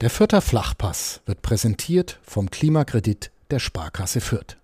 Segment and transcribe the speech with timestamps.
[0.00, 4.56] Der Fürther Flachpass wird präsentiert vom Klimakredit der Sparkasse Fürth.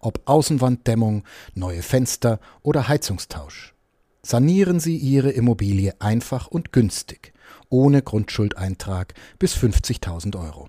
[0.00, 1.22] Ob Außenwanddämmung,
[1.54, 3.74] neue Fenster oder Heizungstausch.
[4.22, 7.32] Sanieren Sie Ihre Immobilie einfach und günstig,
[7.68, 10.68] ohne Grundschuldeintrag bis 50.000 Euro.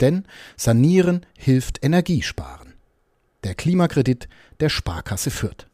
[0.00, 0.26] Denn
[0.58, 2.74] Sanieren hilft Energiesparen.
[3.42, 4.28] Der Klimakredit
[4.60, 5.66] der Sparkasse Fürth.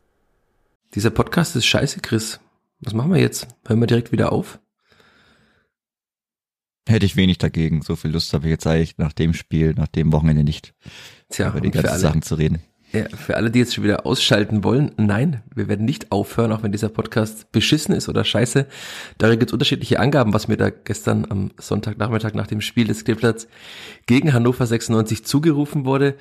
[0.94, 2.38] Dieser Podcast ist scheiße, Chris.
[2.78, 3.48] Was machen wir jetzt?
[3.66, 4.60] Hören wir direkt wieder auf?
[6.90, 7.82] Hätte ich wenig dagegen.
[7.82, 10.74] So viel Lust habe ich jetzt eigentlich nach dem Spiel, nach dem Wochenende nicht,
[11.30, 12.58] Tja, über die ganzen alle, Sachen zu reden.
[12.92, 16.64] ja, für alle, die jetzt schon wieder ausschalten wollen, nein, wir werden nicht aufhören, auch
[16.64, 18.66] wenn dieser Podcast beschissen ist oder scheiße.
[19.18, 23.04] Darin gibt es unterschiedliche Angaben, was mir da gestern am Sonntagnachmittag nach dem Spiel des
[23.04, 23.46] Kleeblatts
[24.06, 26.16] gegen Hannover 96 zugerufen wurde.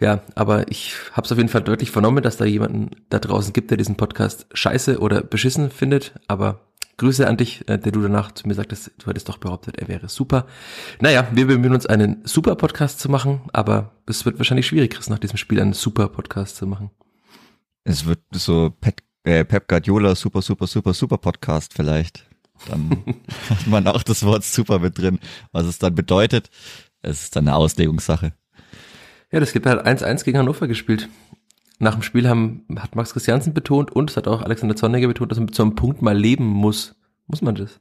[0.00, 3.52] Ja, aber ich habe es auf jeden Fall deutlich vernommen, dass da jemanden da draußen
[3.52, 6.14] gibt, der diesen Podcast scheiße oder beschissen findet.
[6.26, 6.63] Aber
[6.96, 9.88] Grüße an dich, äh, der du danach zu mir sagtest, du hättest doch behauptet, er
[9.88, 10.46] wäre super.
[11.00, 15.10] Naja, wir bemühen uns, einen super Podcast zu machen, aber es wird wahrscheinlich schwierig, Chris,
[15.10, 16.90] nach diesem Spiel einen super Podcast zu machen.
[17.84, 22.24] Es wird so Pep, äh, Pep Guardiola super, super, super, super Podcast vielleicht.
[22.68, 23.04] Dann
[23.50, 25.18] hat man auch das Wort super mit drin.
[25.52, 26.50] Was es dann bedeutet,
[27.02, 28.32] es ist dann eine Auslegungssache.
[29.32, 31.08] Ja, das gibt halt 1-1 gegen Hannover gespielt.
[31.78, 35.32] Nach dem Spiel haben, hat Max Christiansen betont und es hat auch Alexander Zorniger betont,
[35.32, 36.94] dass man so einem Punkt mal leben muss.
[37.26, 37.80] Muss man das?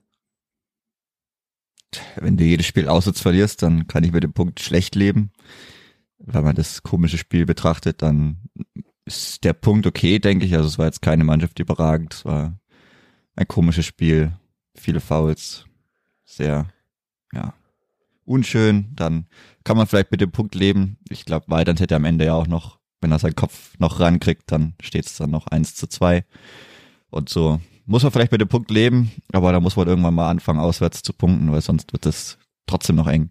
[2.16, 5.32] Wenn du jedes Spiel auswärts verlierst, dann kann ich mit dem Punkt schlecht leben.
[6.18, 8.38] Wenn man das komische Spiel betrachtet, dann
[9.06, 10.56] ist der Punkt okay, denke ich.
[10.56, 12.14] Also es war jetzt keine Mannschaft überragend.
[12.14, 12.60] Es war
[13.36, 14.34] ein komisches Spiel.
[14.76, 15.66] Viele Fouls.
[16.26, 16.68] Sehr,
[17.34, 17.54] ja,
[18.26, 18.88] unschön.
[18.96, 19.28] Dann
[19.64, 20.98] kann man vielleicht mit dem Punkt leben.
[21.10, 24.44] Ich glaube, Weidand hätte am Ende ja auch noch, wenn er seinen Kopf noch rankriegt,
[24.48, 26.26] dann steht es dann noch eins zu zwei.
[27.10, 30.30] Und so muss man vielleicht mit dem Punkt leben, aber da muss man irgendwann mal
[30.30, 33.30] anfangen, auswärts zu punkten, weil sonst wird es trotzdem noch eng.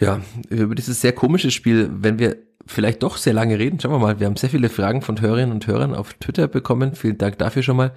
[0.00, 3.98] Ja, über dieses sehr komische Spiel, wenn wir vielleicht doch sehr lange reden, schauen wir
[3.98, 7.38] mal, wir haben sehr viele Fragen von Hörerinnen und Hörern auf Twitter bekommen, vielen Dank
[7.38, 7.92] dafür schon mal.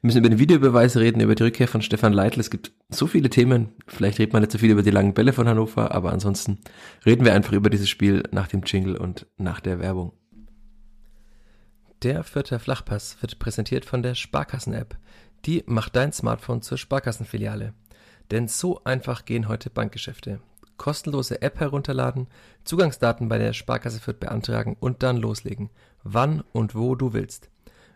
[0.00, 3.06] Wir müssen über den Videobeweis reden, über die Rückkehr von Stefan Leitl, es gibt so
[3.06, 6.12] viele Themen, vielleicht redet man nicht so viel über die langen Bälle von Hannover, aber
[6.12, 6.58] ansonsten
[7.04, 10.12] reden wir einfach über dieses Spiel nach dem Jingle und nach der Werbung.
[12.02, 14.96] Der vierte Flachpass wird präsentiert von der Sparkassen-App.
[15.46, 17.72] Die macht dein Smartphone zur Sparkassenfiliale.
[18.30, 20.40] Denn so einfach gehen heute Bankgeschäfte.
[20.76, 22.26] Kostenlose App herunterladen,
[22.64, 25.70] Zugangsdaten bei der Sparkasse Fürth beantragen und dann loslegen.
[26.02, 27.48] Wann und wo du willst.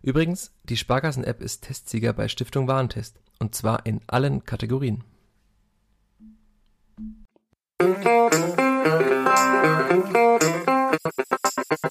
[0.03, 3.21] Übrigens, die Sparkassen-App ist Testsieger bei Stiftung Warentest.
[3.39, 5.05] Und zwar in allen Kategorien.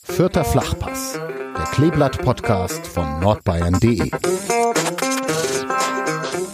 [0.03, 4.11] Vierter Flachpass, der Kleeblatt-Podcast von nordbayern.de.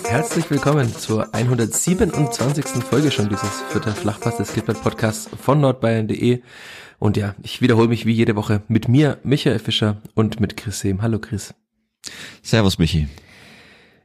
[0.06, 2.66] Herzlich willkommen zur 127.
[2.82, 6.44] Folge schon dieses Vierter Flachpass des Kleeblatt Podcasts von nordbayern.de.
[6.98, 10.80] Und ja, ich wiederhole mich wie jede Woche mit mir, Michael Fischer und mit Chris
[10.80, 11.02] Sehm.
[11.02, 11.54] Hallo Chris.
[12.42, 13.10] Servus, Michi.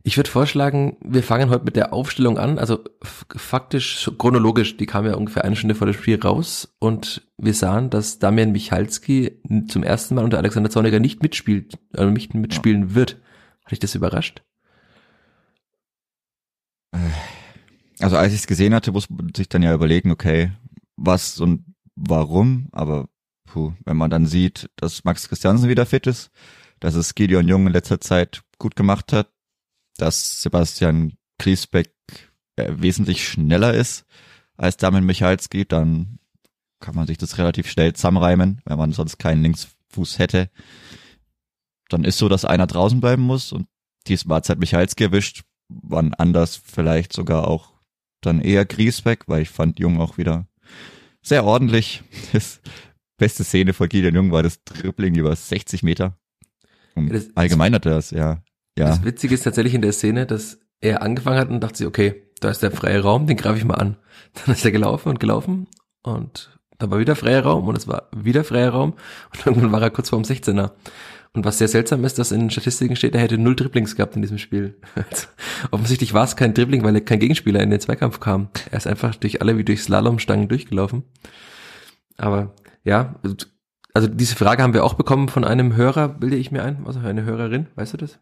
[0.03, 2.59] Ich würde vorschlagen, wir fangen heute mit der Aufstellung an.
[2.59, 7.53] Also faktisch, chronologisch, die kam ja ungefähr eine Stunde vor dem Spiel raus und wir
[7.53, 12.91] sahen, dass Damian Michalski zum ersten Mal unter Alexander Zorniger nicht mitspielt, äh, nicht mitspielen
[12.91, 12.95] ja.
[12.95, 13.21] wird.
[13.65, 14.43] Hat dich das überrascht?
[17.99, 20.53] Also als ich es gesehen hatte, muss man sich dann ja überlegen, okay,
[20.97, 23.09] was und warum, aber
[23.45, 26.31] puh, wenn man dann sieht, dass Max Christiansen wieder fit ist,
[26.81, 29.29] dass es Gideon Jung in letzter Zeit gut gemacht hat,
[30.01, 31.93] dass Sebastian Griesbeck
[32.57, 34.05] äh, wesentlich schneller ist
[34.57, 36.19] als Damian Michalski, dann
[36.81, 40.51] kann man sich das relativ schnell zusammenreimen, wenn man sonst keinen Linksfuß hätte.
[41.89, 43.67] Dann ist so, dass einer draußen bleiben muss und
[44.07, 47.73] diesmal hat es halt Michalski erwischt, wann anders vielleicht sogar auch
[48.21, 50.47] dann eher Griesbeck, weil ich fand Jung auch wieder
[51.23, 52.03] sehr ordentlich.
[52.33, 52.61] Das
[53.17, 56.19] beste Szene von Gideon Jung war das Dribbling über 60 Meter.
[56.95, 58.43] Und allgemein hat er das, ja.
[58.81, 58.89] Ja.
[58.89, 62.23] Das Witzige ist tatsächlich in der Szene, dass er angefangen hat und dachte sich, okay,
[62.41, 63.97] da ist der freie Raum, den greife ich mal an.
[64.35, 65.67] Dann ist er gelaufen und gelaufen
[66.03, 68.95] und da war wieder freier Raum und es war wieder freier Raum
[69.35, 70.73] und irgendwann war er kurz vorm 16er.
[71.33, 74.17] Und was sehr seltsam ist, dass in den Statistiken steht, er hätte null Dribblings gehabt
[74.17, 74.81] in diesem Spiel.
[74.97, 75.29] Also,
[75.71, 78.49] offensichtlich war es kein Dribbling, weil er kein Gegenspieler in den Zweikampf kam.
[78.71, 81.05] Er ist einfach durch alle wie durch Slalomstangen durchgelaufen.
[82.17, 83.15] Aber ja,
[84.01, 87.01] also diese Frage haben wir auch bekommen von einem Hörer, bilde ich mir ein, also
[87.01, 88.19] eine Hörerin, weißt du das?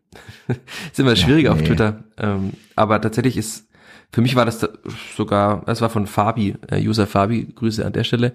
[0.91, 1.61] ist immer schwierig ja, nee.
[1.61, 2.03] auf Twitter.
[2.17, 3.69] Ähm, aber tatsächlich ist,
[4.11, 4.67] für mich war das
[5.17, 8.33] sogar, das war von Fabi, äh, User Fabi, Grüße an der Stelle.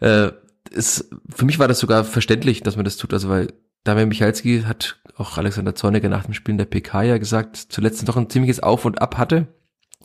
[0.00, 0.32] Äh,
[0.70, 3.48] ist, für mich war das sogar verständlich, dass man das tut, also weil
[3.84, 8.18] Damian Michalski hat auch Alexander Zorniger nach dem Spielen der PK ja gesagt, zuletzt noch
[8.18, 9.46] ein ziemliches Auf und Ab hatte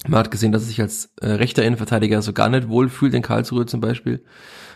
[0.07, 3.23] Man hat gesehen, dass er sich als äh, rechter Innenverteidiger so gar nicht wohlfühlt in
[3.23, 4.23] Karlsruhe zum Beispiel.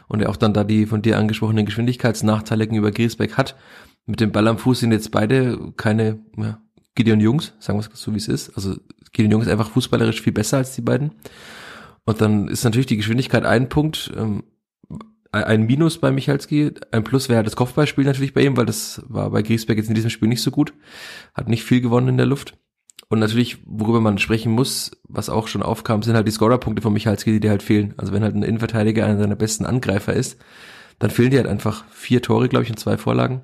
[0.08, 3.56] Und er auch dann da die von dir angesprochenen Geschwindigkeitsnachteile gegenüber Griesbeck hat.
[4.06, 6.60] Mit dem Ball am Fuß sind jetzt beide keine ja,
[6.94, 8.56] Gideon Jungs, sagen wir es so wie es ist.
[8.56, 8.76] Also
[9.12, 11.12] Gideon Jungs ist einfach fußballerisch viel besser als die beiden.
[12.06, 14.44] Und dann ist natürlich die Geschwindigkeit ein Punkt, ähm,
[15.32, 19.32] ein Minus bei Michalski, ein Plus wäre das Kopfballspiel natürlich bei ihm, weil das war
[19.32, 20.74] bei Griesbeck jetzt in diesem Spiel nicht so gut.
[21.34, 22.58] Hat nicht viel gewonnen in der Luft.
[23.08, 26.94] Und natürlich, worüber man sprechen muss, was auch schon aufkam, sind halt die Scorerpunkte von
[26.94, 27.94] Michalski, die dir halt fehlen.
[27.98, 30.38] Also wenn halt ein Innenverteidiger einer seiner besten Angreifer ist,
[30.98, 33.42] dann fehlen dir halt einfach vier Tore, glaube ich, und zwei Vorlagen.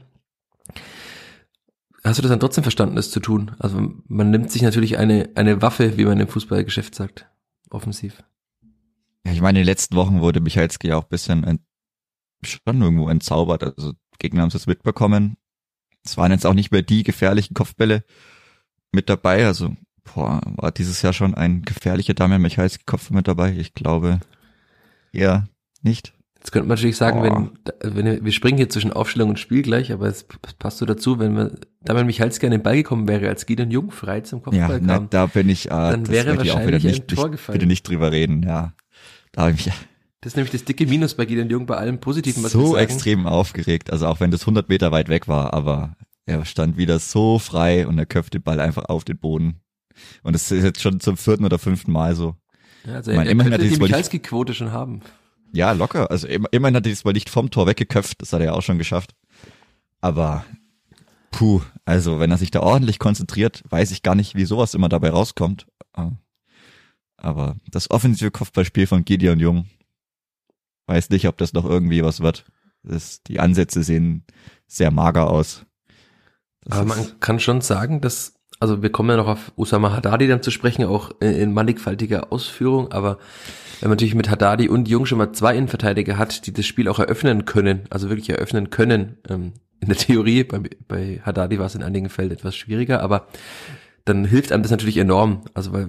[2.03, 3.51] Hast du das dann trotzdem verstanden, das zu tun?
[3.59, 7.29] Also man nimmt sich natürlich eine, eine Waffe, wie man im Fußballgeschäft sagt,
[7.69, 8.23] offensiv.
[9.23, 11.59] Ja, ich meine, in den letzten Wochen wurde Michalski ja auch bisschen
[12.43, 13.63] schon irgendwo entzaubert.
[13.63, 15.37] Also Gegner haben es jetzt mitbekommen.
[16.03, 18.03] Es waren jetzt auch nicht mehr die gefährlichen Kopfbälle
[18.91, 19.45] mit dabei.
[19.45, 23.53] Also boah, war dieses Jahr schon ein gefährlicher Damian Michalski Kopf mit dabei.
[23.57, 24.19] Ich glaube
[25.11, 25.47] eher
[25.81, 26.13] nicht.
[26.39, 27.23] Jetzt könnte man natürlich sagen, oh.
[27.83, 30.25] wenn, wenn wir springen hier zwischen Aufstellung und Spiel gleich, aber es
[30.57, 33.91] passt so dazu, wenn man Damian Michalski an den Ball gekommen wäre, als Gideon Jung
[33.91, 37.15] frei zum Kopfball ja, kam, na, da bin ich, äh, dann wäre wahrscheinlich nicht, ein
[37.15, 37.59] Tor gefallen.
[37.59, 38.73] Bitte nicht drüber reden, ja.
[39.33, 39.69] Da habe ich
[40.21, 43.25] das ist nämlich das dicke Minus bei Gideon Jung bei allem Positiven, was So extrem
[43.25, 45.95] aufgeregt, also auch wenn das 100 Meter weit weg war, aber
[46.31, 49.61] er stand wieder so frei und er köpft den Ball einfach auf den Boden.
[50.23, 52.35] Und das ist jetzt schon zum vierten oder fünften Mal so.
[52.85, 55.01] Ja, also er, er immerhin könnte die Michalski-Quote schon haben.
[55.53, 56.09] Ja, locker.
[56.09, 58.77] Also immerhin hat er diesmal nicht vom Tor weggeköpft, das hat er ja auch schon
[58.77, 59.13] geschafft.
[59.99, 60.45] Aber
[61.29, 64.89] puh, also wenn er sich da ordentlich konzentriert, weiß ich gar nicht, wie sowas immer
[64.89, 65.67] dabei rauskommt.
[67.17, 69.67] Aber das offensive Kopfballspiel von Gideon Jung,
[70.91, 72.43] Weiß nicht, ob das noch irgendwie was wird.
[72.83, 74.25] Das, die Ansätze sehen
[74.67, 75.65] sehr mager aus.
[76.69, 80.43] Aber man kann schon sagen, dass, also wir kommen ja noch auf Usama Haddadi dann
[80.43, 83.17] zu sprechen, auch in, mannigfaltiger Ausführung, aber
[83.79, 86.87] wenn man natürlich mit Haddadi und Jung schon mal zwei Innenverteidiger hat, die das Spiel
[86.87, 91.65] auch eröffnen können, also wirklich eröffnen können, ähm, in der Theorie, bei, bei Haddadi war
[91.65, 93.27] es in einigen Fällen etwas schwieriger, aber
[94.05, 95.41] dann hilft einem das natürlich enorm.
[95.55, 95.87] Also weil,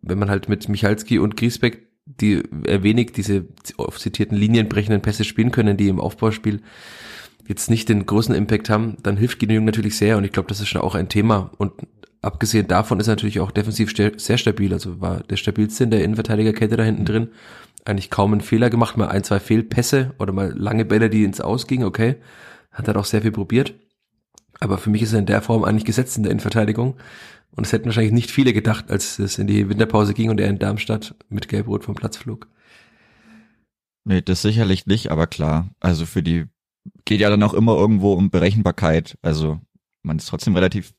[0.00, 5.50] wenn man halt mit Michalski und Griesbeck die wenig diese oft zitierten linienbrechenden Pässe spielen
[5.50, 6.60] können, die im Aufbauspiel
[7.46, 10.60] jetzt nicht den großen Impact haben, dann hilft Gideon natürlich sehr und ich glaube, das
[10.60, 11.72] ist schon auch ein Thema und
[12.22, 16.76] abgesehen davon ist natürlich auch defensiv sehr stabil, also war der stabilste in der Innenverteidigerkette
[16.76, 17.28] da hinten drin,
[17.84, 21.40] eigentlich kaum einen Fehler gemacht, mal ein, zwei Fehlpässe oder mal lange Bälle, die ins
[21.40, 22.16] Aus okay,
[22.72, 23.74] hat er auch sehr viel probiert,
[24.60, 26.96] aber für mich ist er in der Form eigentlich gesetzt in der Innenverteidigung.
[27.56, 30.48] Und es hätten wahrscheinlich nicht viele gedacht, als es in die Winterpause ging und er
[30.48, 32.48] in Darmstadt mit Gelbrot vom Platz flog.
[34.04, 35.70] Nee, das sicherlich nicht, aber klar.
[35.80, 36.46] Also für die
[37.04, 39.18] geht ja dann auch immer irgendwo um Berechenbarkeit.
[39.22, 39.60] Also
[40.02, 40.94] man ist trotzdem relativ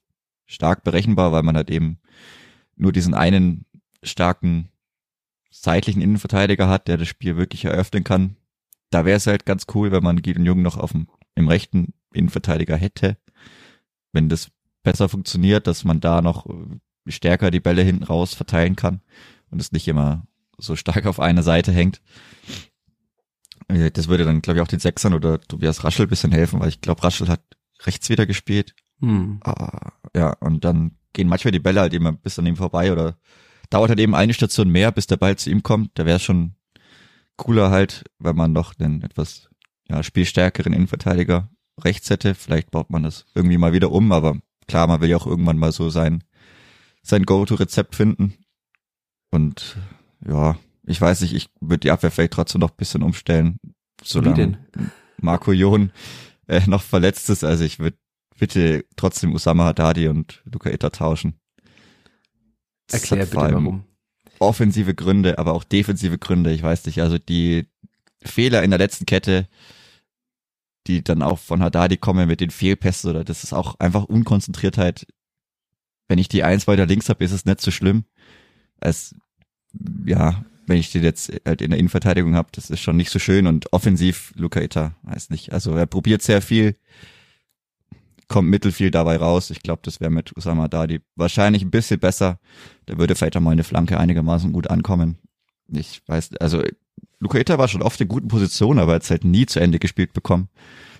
[0.46, 2.00] stark berechenbar, weil man halt eben
[2.76, 3.66] nur diesen einen
[4.04, 4.70] starken
[5.50, 8.36] seitlichen Innenverteidiger hat, der das Spiel wirklich eröffnen kann.
[8.90, 11.94] Da wäre es halt ganz cool, wenn man Gideon Jung noch auf dem im rechten
[12.14, 13.18] Innenverteidiger hätte.
[14.14, 14.52] Wenn das
[14.84, 19.02] besser funktioniert, dass man da noch äh, stärker die Bälle hinten raus verteilen kann
[19.50, 20.26] und es nicht immer
[20.58, 22.02] so stark auf einer Seite hängt.
[23.68, 26.82] Das würde dann, glaube ich, auch den Sechsern oder Tobias Raschel bisschen helfen, weil ich
[26.82, 27.42] glaube, Raschel hat
[27.84, 28.76] rechts wieder gespielt.
[29.00, 29.40] Hm.
[29.44, 33.18] Ah, ja, und dann gehen manchmal die Bälle halt immer bis an ihm vorbei oder
[33.70, 35.98] dauert halt eben eine Station mehr, bis der Ball zu ihm kommt.
[35.98, 36.56] Da wäre schon
[37.38, 39.50] cooler halt, wenn man noch einen etwas
[39.90, 41.50] ja, spielstärkeren Innenverteidiger
[41.84, 42.36] rechts hätte.
[42.36, 45.58] Vielleicht baut man das irgendwie mal wieder um, aber klar, man will ja auch irgendwann
[45.58, 46.24] mal so sein,
[47.02, 48.36] sein Go-To-Rezept finden.
[49.32, 49.78] Und
[50.26, 53.60] ja, ich weiß nicht, ich würde die Abwehr vielleicht trotzdem noch ein bisschen umstellen,
[54.04, 54.60] solange
[55.18, 55.92] Marco Jon
[56.48, 57.44] äh, noch verletzt ist.
[57.44, 57.98] Also ich würde
[58.38, 61.40] bitte trotzdem Usama Haddadi und Luca Itter tauschen.
[62.92, 63.86] Erklär bitte warum.
[64.40, 66.52] Offensive Gründe, aber auch defensive Gründe.
[66.52, 67.68] Ich weiß nicht, also die
[68.22, 69.48] Fehler in der letzten Kette
[70.88, 75.08] die dann auch von Haddadi kommen mit den Fehlpässen oder das ist auch einfach Unkonzentriertheit.
[76.08, 78.06] Wenn ich die eins weiter links habe, ist es nicht so schlimm.
[78.80, 79.16] Als,
[80.06, 83.20] ja, wenn ich den jetzt halt in der Innenverteidigung habe, das ist schon nicht so
[83.20, 85.54] schön und offensiv Luca Ita, weiß nicht.
[85.54, 86.76] Also er probiert sehr viel,
[88.28, 89.50] kommt mittelfiel dabei raus.
[89.50, 92.40] Ich glaube, das wäre mit Usama Haddadi wahrscheinlich ein bisschen besser.
[92.86, 95.18] Da würde vielleicht auch mal eine Flanke einigermaßen gut ankommen.
[95.68, 96.64] Ich weiß, also
[97.20, 99.80] Luca Ita war schon oft in guten Positionen, aber er hat halt nie zu Ende
[99.80, 100.50] gespielt bekommen.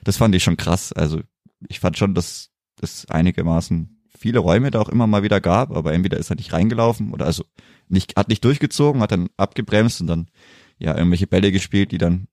[0.04, 0.94] Das fand ich schon krass.
[0.94, 1.22] Also
[1.68, 5.94] ich fand schon, dass es einigermaßen viele Räume da auch immer mal wieder gab, aber
[5.94, 7.44] entweder ist er nicht reingelaufen oder also
[7.88, 10.28] nicht, hat nicht durchgezogen, hat dann abgebremst und dann
[10.80, 12.28] ja irgendwelche Bälle gespielt, die dann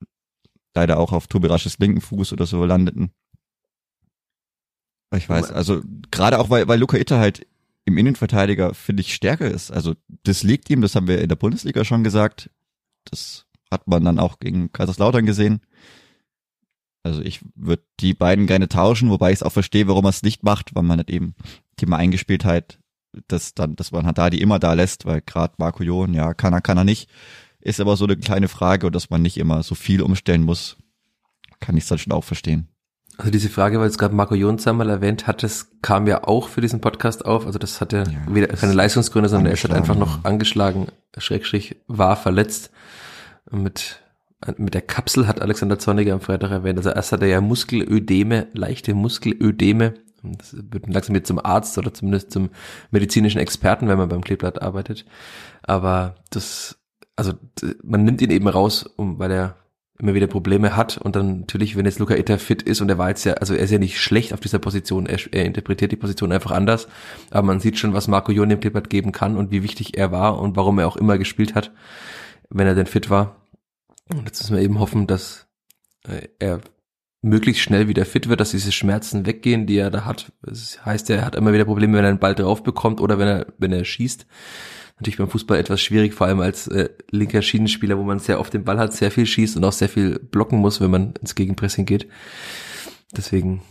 [0.75, 3.11] leider auch auf Tobi Rasches linken Fuß oder so landeten.
[5.15, 7.47] Ich weiß, also gerade auch weil, weil Luca Itter halt
[7.85, 9.71] im Innenverteidiger, finde ich, stärker ist.
[9.71, 9.95] Also
[10.25, 12.51] das liegt ihm, das haben wir in der Bundesliga schon gesagt.
[13.05, 15.61] Das hat man dann auch gegen Kaiserslautern gesehen.
[17.03, 20.23] Also ich würde die beiden gerne tauschen, wobei ich es auch verstehe, warum er es
[20.23, 21.35] nicht macht, weil man nicht eben
[21.77, 22.79] Thema Eingespieltheit,
[23.29, 26.61] das dann, dass man Haddadi immer da lässt, weil gerade Marco Jon, ja, kann er,
[26.61, 27.09] kann er nicht.
[27.61, 30.77] Ist aber so eine kleine Frage und dass man nicht immer so viel umstellen muss,
[31.61, 32.69] kann ich es dann schon auch verstehen.
[33.19, 36.49] Also diese Frage, weil es gerade Marco Jons einmal erwähnt hat, das kam ja auch
[36.49, 37.47] für diesen Podcast auf.
[37.47, 40.87] Also das hat ja, ja weder keine Leistungsgründe, sondern er ist halt einfach noch angeschlagen,
[41.17, 42.71] Schrägstrich, war verletzt.
[43.51, 44.01] Mit,
[44.57, 46.79] mit der Kapsel hat Alexander Zorniger am Freitag erwähnt.
[46.79, 49.95] Also erst hat er ja Muskelödeme, leichte Muskelödeme.
[50.23, 52.51] Das wird langsam jetzt zum Arzt oder zumindest zum
[52.91, 55.05] medizinischen Experten, wenn man beim Kleeblatt arbeitet.
[55.63, 56.79] Aber das,
[57.17, 57.33] also
[57.83, 59.57] man nimmt ihn eben raus, um, weil er
[59.99, 62.99] immer wieder Probleme hat und dann natürlich, wenn jetzt Luca Itter fit ist und er
[62.99, 65.93] war jetzt ja, also er ist ja nicht schlecht auf dieser Position, er, er interpretiert
[65.93, 66.89] die Position einfach anders,
[67.31, 70.11] aber man sieht schon, was Marco Jon dem Klippert geben kann und wie wichtig er
[70.11, 71.73] war und warum er auch immer gespielt hat,
[72.51, 73.37] wenn er denn fit war.
[74.13, 75.47] Und jetzt müssen wir eben hoffen, dass
[76.09, 76.61] äh, er
[77.23, 80.33] möglichst schnell wieder fit wird, dass diese Schmerzen weggehen, die er da hat.
[80.43, 83.29] Das heißt, er hat immer wieder Probleme, wenn er einen Ball drauf bekommt oder wenn
[83.29, 84.27] er, wenn er schießt
[84.99, 88.55] natürlich beim Fußball etwas schwierig, vor allem als äh, linker Schienenspieler, wo man sehr oft
[88.55, 91.35] den Ball hat, sehr viel schießt und auch sehr viel blocken muss, wenn man ins
[91.35, 92.07] Gegenpressing geht.
[93.17, 93.63] Deswegen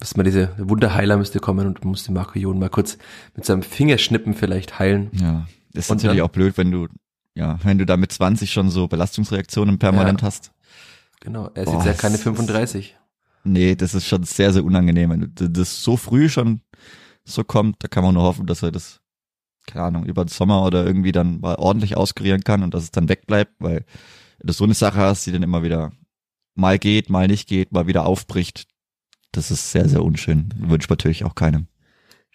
[0.00, 2.96] dass man diese Wunderheiler müsste kommen und muss den Marco Jon mal kurz
[3.36, 5.10] mit seinem Fingerschnippen vielleicht heilen.
[5.12, 6.88] Ja, das ist und natürlich dann, auch blöd, wenn du,
[7.34, 10.52] ja, wenn du da mit 20 schon so Belastungsreaktionen permanent ja, hast.
[11.20, 12.96] Genau, er ist Boah, jetzt ja keine 35.
[13.44, 15.10] Nee, das ist schon sehr, sehr unangenehm.
[15.10, 16.60] Wenn das so früh schon
[17.24, 19.00] so kommt, da kann man nur hoffen, dass er das
[19.66, 22.90] keine Ahnung, über den Sommer oder irgendwie dann mal ordentlich auskurieren kann und dass es
[22.90, 23.84] dann wegbleibt, weil
[24.42, 25.92] du so eine Sache hast, die dann immer wieder
[26.54, 28.66] mal geht, mal nicht geht, mal wieder aufbricht.
[29.32, 30.52] Das ist sehr, sehr unschön.
[30.56, 31.68] Wünscht natürlich auch keinem.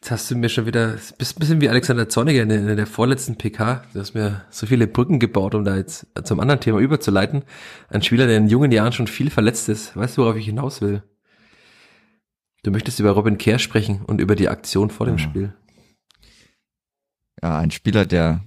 [0.05, 2.85] Jetzt hast du mir schon wieder, bist ein bisschen wie Alexander Zorniger in, in der
[2.85, 3.85] vorletzten PK.
[3.91, 7.43] Du hast mir so viele Brücken gebaut, um da jetzt zum anderen Thema überzuleiten.
[7.89, 9.97] Ein Spieler, der in jungen Jahren schon viel verletzt ist.
[9.97, 11.01] Weißt du, worauf ich hinaus will?
[12.61, 15.23] Du möchtest über Robin Kerr sprechen und über die Aktion vor dem ja.
[15.23, 15.53] Spiel
[17.41, 18.43] ja, ein Spieler, der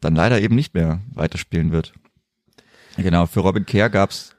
[0.00, 1.92] dann leider eben nicht mehr weiterspielen wird.
[2.96, 4.33] Genau, für Robin Kerr gab's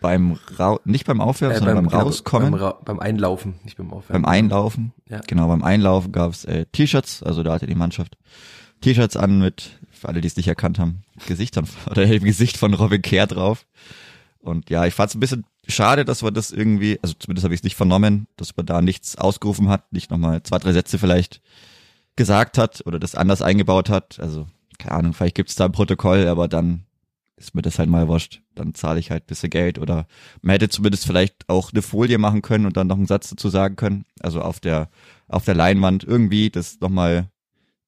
[0.00, 2.50] beim Ra nicht beim Aufwärmen, äh, sondern beim, beim Rauskommen.
[2.52, 4.22] Beim, beim, Einlaufen, nicht beim Aufwärmen.
[4.22, 5.20] Beim Einlaufen, ja.
[5.26, 8.16] genau, beim Einlaufen gab's äh, T-Shirts, also da hatte die Mannschaft
[8.80, 12.74] T-Shirts an mit, für alle, die es nicht erkannt haben, Gesichtern oder im Gesicht von
[12.74, 13.66] Robin Kerr drauf.
[14.40, 17.60] Und ja, ich fand's ein bisschen schade, dass wir das irgendwie, also zumindest habe ich
[17.60, 21.40] es nicht vernommen, dass man da nichts ausgerufen hat, nicht nochmal zwei, drei Sätze vielleicht
[22.16, 24.18] gesagt hat oder das anders eingebaut hat.
[24.20, 24.46] Also,
[24.78, 26.84] keine Ahnung, vielleicht gibt's da ein Protokoll, aber dann
[27.38, 28.42] ist mir das halt mal wurscht.
[28.54, 30.06] Dann zahle ich halt bisschen Geld oder
[30.42, 33.48] man hätte zumindest vielleicht auch eine Folie machen können und dann noch einen Satz dazu
[33.48, 34.04] sagen können.
[34.20, 34.90] Also auf der,
[35.28, 37.28] auf der Leinwand irgendwie das nochmal,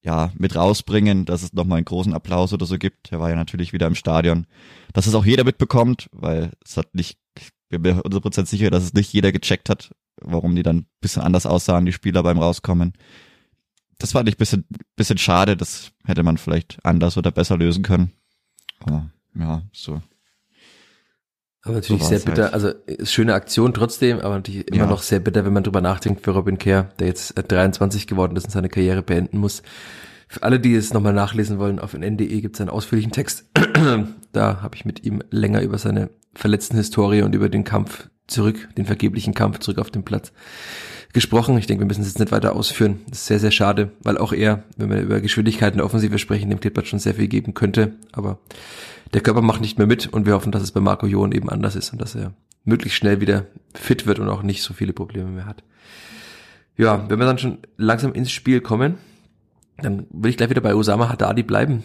[0.02, 3.12] ja, mit rausbringen, dass es nochmal einen großen Applaus oder so gibt.
[3.12, 4.46] Er war ja natürlich wieder im Stadion.
[4.92, 8.84] Dass es auch jeder mitbekommt, weil es hat nicht, ich bin mir 100% sicher, dass
[8.84, 9.90] es nicht jeder gecheckt hat,
[10.20, 12.94] warum die dann bisschen anders aussahen, die Spieler beim Rauskommen
[14.00, 14.64] das fand ich bisschen,
[14.96, 15.56] bisschen schade.
[15.56, 18.12] Das hätte man vielleicht anders oder besser lösen können.
[18.80, 20.00] Aber ja, so.
[21.62, 22.54] Aber natürlich so sehr bitter, halt.
[22.54, 22.72] also
[23.04, 24.86] schöne Aktion trotzdem, aber natürlich immer ja.
[24.86, 28.44] noch sehr bitter, wenn man drüber nachdenkt für Robin Kerr, der jetzt 23 geworden ist
[28.44, 29.62] und seine Karriere beenden muss.
[30.26, 33.50] Für alle, die es nochmal nachlesen wollen, auf nn.de gibt es einen ausführlichen Text.
[34.32, 38.68] da habe ich mit ihm länger über seine verletzten Historie und über den Kampf zurück,
[38.76, 40.32] den vergeblichen Kampf zurück auf den Platz
[41.12, 41.58] gesprochen.
[41.58, 43.00] Ich denke, wir müssen es jetzt nicht weiter ausführen.
[43.08, 46.18] Das ist sehr, sehr schade, weil auch er, wenn wir über Geschwindigkeit in der Offensive
[46.18, 47.94] sprechen, dem Klippert schon sehr viel geben könnte.
[48.12, 48.38] Aber
[49.12, 51.50] der Körper macht nicht mehr mit und wir hoffen, dass es bei Marco Jon eben
[51.50, 52.32] anders ist und dass er
[52.64, 55.64] möglichst schnell wieder fit wird und auch nicht so viele Probleme mehr hat.
[56.76, 58.98] Ja, wenn wir dann schon langsam ins Spiel kommen,
[59.78, 61.82] dann will ich gleich wieder bei Osama Haddadi bleiben.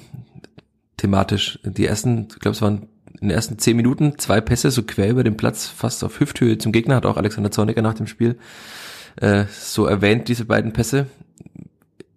[0.98, 1.60] Thematisch.
[1.64, 2.88] Die ersten, ich glaube, es waren
[3.22, 6.58] in den ersten zehn Minuten zwei Pässe so quer über den Platz, fast auf Hüfthöhe
[6.58, 8.38] zum Gegner, hat auch Alexander Zorniger nach dem Spiel
[9.18, 11.08] äh, so erwähnt, diese beiden Pässe.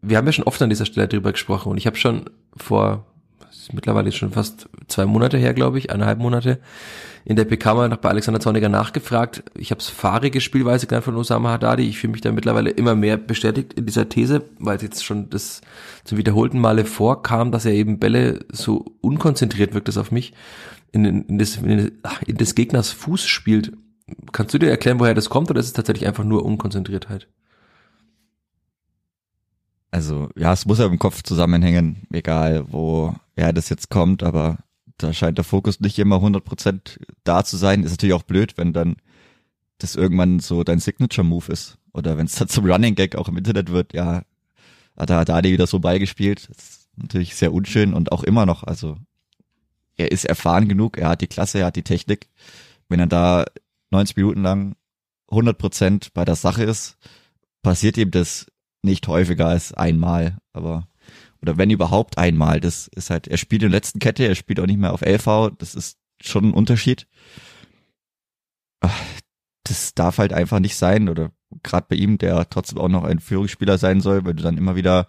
[0.03, 3.07] Wir haben ja schon oft an dieser Stelle drüber gesprochen und ich habe schon vor,
[3.73, 6.61] mittlerweile schon fast zwei Monate her, glaube ich, eineinhalb Monate,
[7.25, 9.43] in der PK mal bei Alexander Zorniger nachgefragt.
[9.55, 11.83] Ich habe es fahrige Spielweise genannt von Osama Haddadi.
[11.83, 15.29] Ich fühle mich da mittlerweile immer mehr bestätigt in dieser These, weil es jetzt schon
[15.29, 15.61] das
[16.05, 20.33] zum wiederholten Male vorkam, dass er eben Bälle so unkonzentriert wirkt, das auf mich
[20.93, 21.93] in, in, das, in,
[22.27, 23.73] in des Gegners Fuß spielt
[24.33, 27.29] Kannst du dir erklären, woher das kommt oder ist es tatsächlich einfach nur Unkonzentriertheit?
[29.91, 34.59] Also, ja, es muss ja im Kopf zusammenhängen, egal woher das jetzt kommt, aber
[34.99, 37.83] da scheint der Fokus nicht immer 100% da zu sein.
[37.85, 38.97] Ist natürlich auch blöd, wenn dann
[39.79, 41.79] das irgendwann so dein Signature-Move ist.
[41.93, 44.23] Oder wenn es dann zum Running Gag auch im Internet wird, ja,
[44.97, 46.49] hat er Dadi wieder so beigespielt.
[46.51, 48.97] Das ist natürlich sehr unschön und auch immer noch, also
[49.99, 52.29] er ist erfahren genug, er hat die Klasse, er hat die Technik.
[52.89, 53.45] Wenn er da
[53.91, 54.77] 90 Minuten lang
[55.31, 56.97] 100 Prozent bei der Sache ist,
[57.63, 58.47] passiert ihm das
[58.83, 60.89] nicht häufiger als einmal, aber
[61.43, 62.61] oder wenn überhaupt einmal.
[62.61, 65.03] Das ist halt, er spielt in der letzten Kette, er spielt auch nicht mehr auf
[65.03, 67.07] LV, das ist schon ein Unterschied.
[69.65, 71.31] Das darf halt einfach nicht sein, oder
[71.63, 74.77] gerade bei ihm, der trotzdem auch noch ein Führungsspieler sein soll, weil du dann immer
[74.77, 75.09] wieder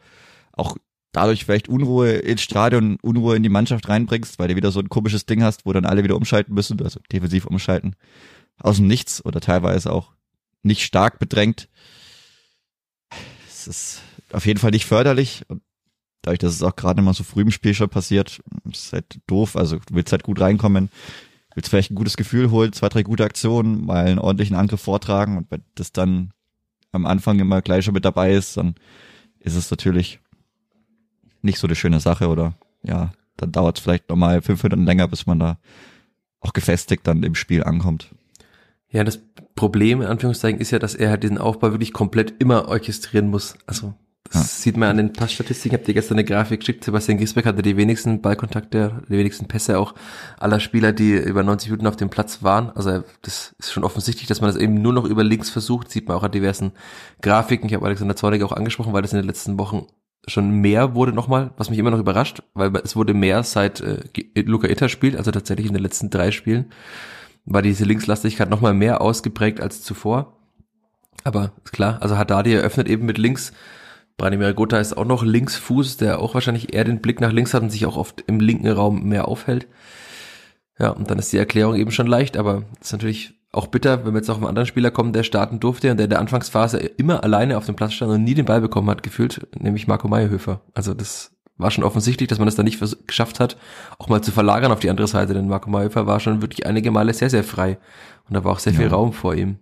[0.52, 0.78] auch
[1.12, 4.90] dadurch vielleicht Unruhe ins Stadion, Unruhe in die Mannschaft reinbringst, weil du wieder so ein
[4.90, 7.96] komisches Ding hast, wo dann alle wieder umschalten müssen, also defensiv umschalten,
[8.60, 10.14] aus dem Nichts oder teilweise auch
[10.64, 11.70] nicht stark bedrängt.
[13.48, 14.02] Es ist
[14.32, 15.62] auf jeden Fall nicht förderlich und
[16.22, 19.56] dadurch, dass es auch gerade immer so früh im Spiel schon passiert, ist halt doof.
[19.56, 20.90] Also du willst halt gut reinkommen,
[21.56, 25.38] willst vielleicht ein gutes Gefühl holen, zwei, drei gute Aktionen, mal einen ordentlichen Angriff vortragen
[25.38, 26.32] und wenn das dann
[26.92, 28.76] am Anfang immer gleich schon mit dabei ist, dann
[29.40, 30.20] ist es natürlich
[31.42, 32.54] nicht so eine schöne Sache oder
[32.84, 35.58] ja, dann dauert es vielleicht nochmal fünf Minuten länger, bis man da
[36.42, 38.10] auch gefestigt dann im Spiel ankommt.
[38.90, 39.20] Ja, das
[39.56, 43.56] Problem in Anführungszeichen ist ja, dass er halt diesen Aufbau wirklich komplett immer orchestrieren muss.
[43.68, 43.94] Also
[44.32, 44.42] das ja.
[44.42, 45.76] sieht man an den Passstatistiken.
[45.76, 46.84] Ich habe dir gestern eine Grafik geschickt.
[46.84, 49.96] Sebastian Giesbeck hatte die wenigsten Ballkontakte, die wenigsten Pässe auch
[50.38, 52.70] aller Spieler, die über 90 Minuten auf dem Platz waren.
[52.72, 55.90] Also das ist schon offensichtlich, dass man das eben nur noch über links versucht.
[55.90, 56.74] Sieht man auch an diversen
[57.22, 57.68] Grafiken.
[57.68, 59.88] Ich habe Alexander Zornig auch angesprochen, weil das in den letzten Wochen
[60.30, 64.02] schon mehr wurde nochmal, was mich immer noch überrascht, weil es wurde mehr seit äh,
[64.36, 66.72] Luca Itter spielt, also tatsächlich in den letzten drei Spielen
[67.46, 70.38] war diese Linkslastigkeit nochmal mehr ausgeprägt als zuvor.
[71.24, 73.54] Aber ist klar, also Haddadi eröffnet eben mit links
[74.20, 77.64] Branimir Gotha ist auch noch Linksfuß, der auch wahrscheinlich eher den Blick nach links hat
[77.64, 79.68] und sich auch oft im linken Raum mehr aufhält.
[80.78, 84.14] Ja, und dann ist die Erklärung eben schon leicht, aber ist natürlich auch bitter, wenn
[84.14, 86.78] wir jetzt auf einen anderen Spieler kommen, der starten durfte und der in der Anfangsphase
[86.78, 90.08] immer alleine auf dem Platz stand und nie den Ball bekommen hat, gefühlt, nämlich Marco
[90.08, 90.62] Meyerhöfer.
[90.74, 93.58] Also das war schon offensichtlich, dass man das da nicht geschafft hat,
[93.98, 96.92] auch mal zu verlagern auf die andere Seite, denn Marco Meyerhöfer war schon wirklich einige
[96.92, 97.80] Male sehr, sehr frei
[98.28, 99.58] und da war auch sehr viel Raum vor ihm.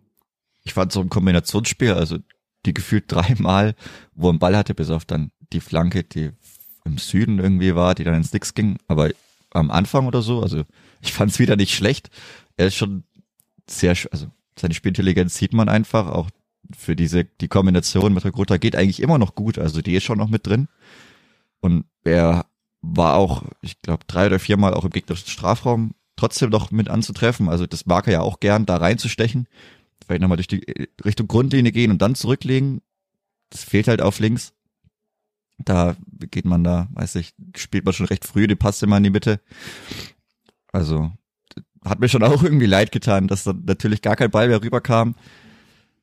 [0.64, 2.18] Ich fand so ein Kombinationsspiel, also
[2.66, 3.74] die gefühlt dreimal,
[4.14, 6.32] wo er einen Ball hatte, bis auf dann die Flanke, die
[6.84, 8.78] im Süden irgendwie war, die dann ins Nix ging.
[8.88, 9.10] Aber
[9.52, 10.64] am Anfang oder so, also
[11.02, 12.10] ich fand es wieder nicht schlecht.
[12.58, 13.04] Er ist schon
[13.70, 14.28] sehr, also
[14.58, 16.30] seine Spielintelligenz sieht man einfach, auch
[16.76, 20.18] für diese, die Kombination mit Rekrutta geht eigentlich immer noch gut, also die ist schon
[20.18, 20.68] noch mit drin.
[21.60, 22.46] Und er
[22.82, 27.50] war auch, ich glaube, drei oder viermal auch im gegnerischen Strafraum trotzdem noch mit anzutreffen.
[27.50, 29.48] Also das mag er ja auch gern, da reinzustechen
[30.08, 32.82] vielleicht nochmal durch die äh, Richtung Grundlinie gehen und dann zurücklegen.
[33.50, 34.54] Das fehlt halt auf links.
[35.58, 35.96] Da
[36.32, 39.10] geht man da, weiß ich, spielt man schon recht früh, die passt immer in die
[39.10, 39.42] Mitte.
[40.72, 41.12] Also
[41.84, 45.16] hat mir schon auch irgendwie leid getan, dass dann natürlich gar kein Ball mehr rüberkam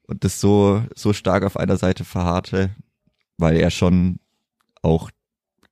[0.06, 2.70] und das so, so stark auf einer Seite verharrte,
[3.38, 4.18] weil er schon
[4.82, 5.10] auch,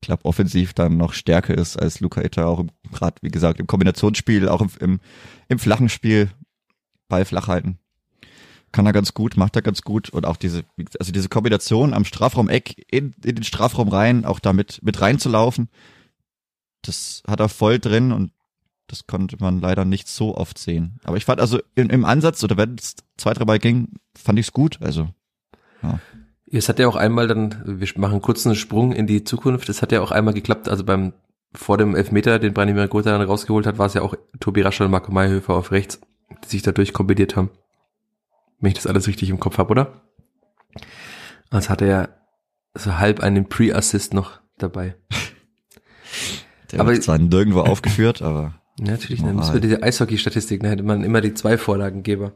[0.00, 4.48] glaube, offensiv dann noch stärker ist als Luca Itta, auch gerade, wie gesagt, im Kombinationsspiel,
[4.48, 5.00] auch im, im,
[5.48, 6.30] im flachen Spiel,
[7.08, 7.78] Ball flach halten.
[8.72, 10.64] Kann er ganz gut, macht er ganz gut und auch diese,
[10.98, 15.68] also diese Kombination am Strafraumeck in, in den Strafraum rein, auch damit mit reinzulaufen,
[16.80, 18.32] das hat er voll drin und
[18.92, 21.00] das konnte man leider nicht so oft sehen.
[21.04, 24.38] Aber ich fand also im, im Ansatz oder wenn es zwei, drei Mal ging, fand
[24.38, 24.78] ich es gut.
[24.80, 25.08] Also
[25.82, 25.98] ja.
[26.50, 29.68] Es hat ja auch einmal dann, wir machen einen kurzen Sprung in die Zukunft.
[29.68, 31.14] Es hat ja auch einmal geklappt, also beim
[31.54, 34.86] vor dem Elfmeter, den Branimir Gotha dann rausgeholt hat, war es ja auch Tobi Raschel
[34.86, 36.00] und Marco Mayhöfer auf rechts,
[36.44, 37.50] die sich dadurch kombiniert haben
[38.62, 40.02] wenn ich das alles richtig im Kopf habe, oder?
[41.50, 42.08] Als hatte er
[42.74, 44.96] so halb einen Pre-Assist noch dabei.
[46.70, 48.54] Der aber wird zwar nirgendwo aufgeführt, aber.
[48.78, 52.32] Ja, natürlich, dann müssen wir diese Eishockey-Statistik, da hätte man immer die zwei Vorlagengeber.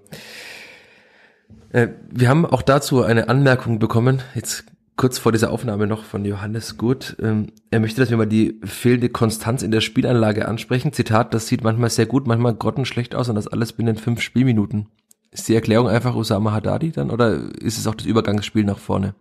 [1.70, 4.64] Äh, wir haben auch dazu eine Anmerkung bekommen, jetzt
[4.96, 7.16] kurz vor dieser Aufnahme noch von Johannes Gut.
[7.20, 10.92] Ähm, er möchte, dass wir mal die fehlende Konstanz in der Spielanlage ansprechen.
[10.92, 14.88] Zitat, das sieht manchmal sehr gut, manchmal grottenschlecht aus und das alles binnen fünf Spielminuten.
[15.30, 19.14] Ist die Erklärung einfach Osama Haddadi dann oder ist es auch das Übergangsspiel nach vorne?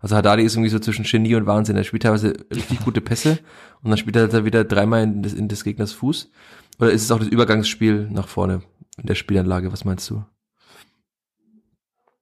[0.00, 1.76] Also Haddadi ist irgendwie so zwischen Genie und Wahnsinn.
[1.76, 3.38] Er spielt teilweise richtig gute Pässe
[3.82, 6.30] und dann spielt er halt wieder dreimal in des, in des Gegners Fuß.
[6.78, 8.62] Oder ist es auch das Übergangsspiel nach vorne
[8.96, 9.72] in der Spielanlage?
[9.72, 10.24] Was meinst du?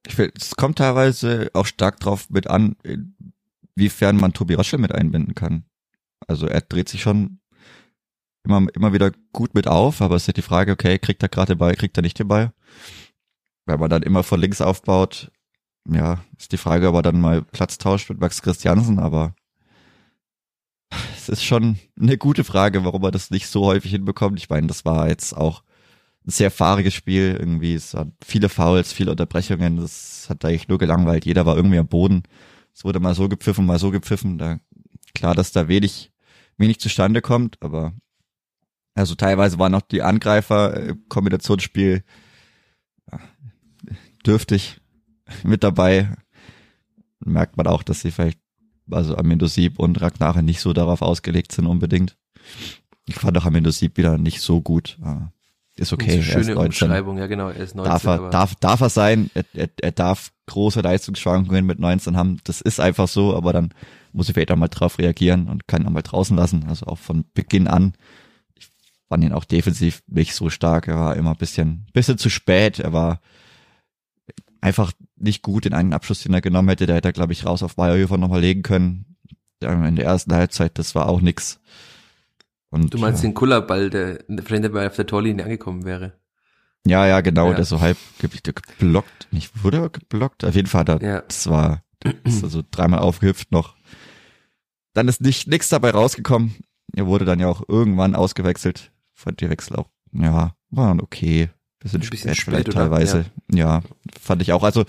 [0.07, 2.77] Ich will, es kommt teilweise auch stark drauf mit an,
[3.77, 5.64] wiefern man Tobi Raschel mit einbinden kann.
[6.27, 7.38] Also er dreht sich schon
[8.43, 11.29] immer, immer wieder gut mit auf, aber es ist ja die Frage, okay, kriegt er
[11.29, 12.53] gerade den Ball, kriegt er nicht den Ball?
[13.69, 15.31] wenn man dann immer von links aufbaut,
[15.88, 19.35] ja, ist die Frage, ob er dann mal Platz tauscht mit Max Christiansen, aber
[21.16, 24.38] es ist schon eine gute Frage, warum er das nicht so häufig hinbekommt.
[24.38, 25.62] Ich meine, das war jetzt auch
[26.27, 30.79] ein sehr fahriges Spiel, irgendwie, es hat viele Fouls, viele Unterbrechungen, das hat eigentlich nur
[30.79, 32.22] gelangweilt, jeder war irgendwie am Boden.
[32.74, 34.38] Es wurde mal so gepfiffen, mal so gepfiffen.
[34.38, 34.61] Da,
[35.14, 36.12] klar, dass da wenig,
[36.59, 37.92] wenig zustande kommt, aber
[38.94, 42.03] also teilweise waren noch die Angreifer-Kombinationsspiel
[43.11, 43.20] ja,
[44.27, 44.81] dürftig
[45.45, 46.17] mit dabei.
[47.21, 48.38] Merkt man auch, dass sie vielleicht,
[48.91, 52.17] also Amendosib und Ragnare nicht so darauf ausgelegt sind unbedingt.
[53.07, 54.99] Ich fand auch Amendosib wieder nicht so gut.
[55.79, 56.17] Ist okay.
[56.17, 57.49] So schöne Umschreibung, ja genau.
[57.49, 59.31] Er ist 19, darf er, darf, darf er sein.
[59.35, 62.38] Er, er, er darf große Leistungsschwankungen mit 19 haben.
[62.45, 63.71] Das ist einfach so, aber dann
[64.12, 66.67] muss ich vielleicht auch mal drauf reagieren und kann ihn auch mal draußen lassen.
[66.69, 67.95] Also auch von Beginn an.
[68.57, 68.69] Ich
[69.09, 70.88] fand ihn auch defensiv nicht so stark.
[70.88, 72.81] Er war immer ein bisschen, bisschen zu spät.
[72.81, 73.21] Er war
[74.61, 76.87] einfach nicht gut in einen Abschluss, den er genommen hätte.
[76.87, 79.16] Der hätte er, glaube ich, raus auf Bayerhöfer nochmal legen können.
[79.61, 81.61] In der ersten Halbzeit, das war auch nix.
[82.71, 83.29] Und, du meinst ja.
[83.29, 86.12] den Kullerball, der vielleicht dabei auf der Torlinie angekommen wäre.
[86.87, 87.57] Ja, ja, genau, ja.
[87.57, 91.21] der so halb geblockt, nicht wurde er geblockt, auf jeden Fall, da, ja.
[91.23, 91.83] das war,
[92.25, 93.75] ist also dreimal aufgehüpft noch.
[94.94, 96.57] Dann ist nicht nichts dabei rausgekommen.
[96.94, 98.90] Er wurde dann ja auch irgendwann ausgewechselt.
[99.12, 101.51] Fand die Wechsel auch, ja, waren okay.
[101.81, 103.27] Bisschen, Ein bisschen spät, spät vielleicht teilweise.
[103.53, 103.81] Ja.
[103.81, 103.83] ja,
[104.21, 104.64] fand ich auch.
[104.64, 104.85] Also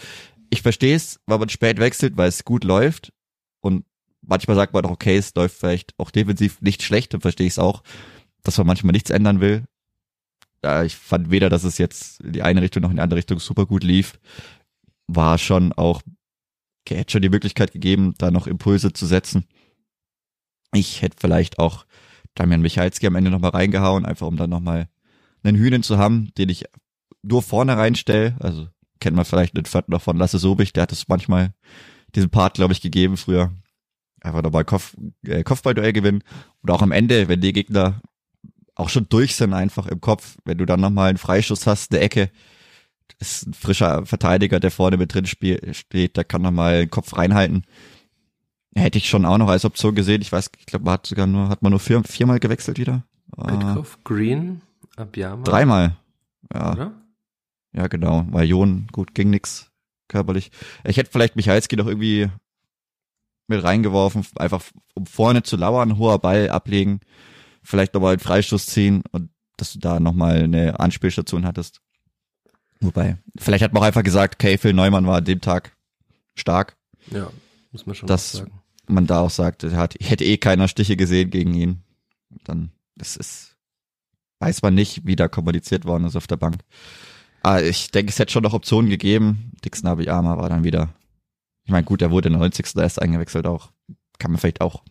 [0.49, 3.13] ich verstehe es, weil man spät wechselt, weil es gut läuft.
[3.61, 3.85] Und
[4.21, 7.53] manchmal sagt man doch, okay, es läuft vielleicht auch defensiv nicht schlecht, dann verstehe ich
[7.53, 7.83] es auch,
[8.43, 9.65] dass man manchmal nichts ändern will.
[10.63, 13.19] Ja, ich fand weder, dass es jetzt in die eine Richtung noch in die andere
[13.19, 14.19] Richtung super gut lief.
[15.07, 16.01] War schon auch,
[16.87, 19.45] hätte schon die Möglichkeit gegeben, da noch Impulse zu setzen.
[20.73, 21.85] Ich hätte vielleicht auch
[22.35, 24.89] Damian Michalski am Ende nochmal reingehauen, einfach um dann nochmal
[25.43, 26.65] einen Hühnen zu haben, den ich
[27.21, 28.35] nur vorne reinstelle.
[28.39, 28.67] Also
[28.99, 31.53] kennt man vielleicht den Viertel noch von Lasse Sobich, der hat es manchmal
[32.15, 33.51] diesen Part, glaube ich, gegeben früher.
[34.21, 36.23] Einfach nochmal Kopf, äh, Kopfballduell gewinnen.
[36.61, 38.01] Und auch am Ende, wenn die Gegner
[38.75, 42.01] auch schon durch sind, einfach im Kopf, wenn du dann nochmal einen Freischuss hast, eine
[42.01, 42.29] Ecke,
[43.19, 47.17] ist ein frischer Verteidiger, der vorne mit drin spiel, steht, der kann nochmal den Kopf
[47.17, 47.63] reinhalten.
[48.75, 50.21] Hätte ich schon auch noch als Option gesehen.
[50.21, 53.03] Ich weiß, ich glaube, man hat sogar nur, hat man nur vier, viermal gewechselt wieder.
[53.35, 54.61] Petkoff, Green,
[54.99, 55.43] Abiyama.
[55.43, 55.97] Dreimal.
[56.53, 56.71] Ja.
[56.73, 56.91] Oder?
[57.73, 58.25] Ja, genau.
[58.29, 59.71] Weil Jon, gut, ging nix
[60.07, 60.51] körperlich.
[60.83, 62.29] Ich hätte vielleicht Michalski noch irgendwie
[63.47, 66.99] mit reingeworfen, einfach um vorne zu lauern, hoher Ball ablegen,
[67.63, 71.81] vielleicht nochmal einen Freistoß ziehen und dass du da nochmal eine Anspielstation hattest.
[72.79, 75.75] Wobei, vielleicht hat man auch einfach gesagt, okay, Phil Neumann war an dem Tag
[76.35, 76.77] stark.
[77.11, 77.29] Ja,
[77.71, 78.61] muss man schon dass sagen.
[78.87, 81.83] man da auch sagt, er hat, ich hätte eh keiner Stiche gesehen gegen ihn.
[82.43, 83.48] Dann, das ist,
[84.39, 86.57] weiß man nicht, wie da kommuniziert worden ist auf der Bank.
[87.41, 89.51] Aber ich denke, es hätte schon noch Optionen gegeben.
[89.63, 90.89] Dixon Abiyama war dann wieder
[91.69, 92.75] ich meine, gut, er wurde in der 90.
[92.77, 93.69] erst eingewechselt auch.
[94.17, 94.81] Kann man vielleicht auch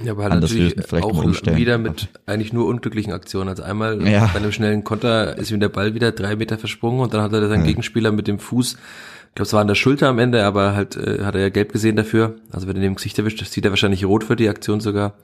[0.00, 1.56] ja, aber halt anders natürlich lösen, vielleicht auch umstellen.
[1.56, 3.48] wieder mit eigentlich nur unglücklichen Aktionen.
[3.48, 4.26] Also einmal ja.
[4.26, 7.32] bei einem schnellen Konter ist ihm der Ball wieder drei Meter versprungen und dann hat
[7.32, 7.68] er seinen ja.
[7.68, 10.96] Gegenspieler mit dem Fuß, ich glaube, es war an der Schulter am Ende, aber halt
[10.96, 12.36] äh, hat er ja gelb gesehen dafür.
[12.50, 15.14] Also wenn er dem Gesicht erwischt, sieht er wahrscheinlich rot für die Aktion sogar.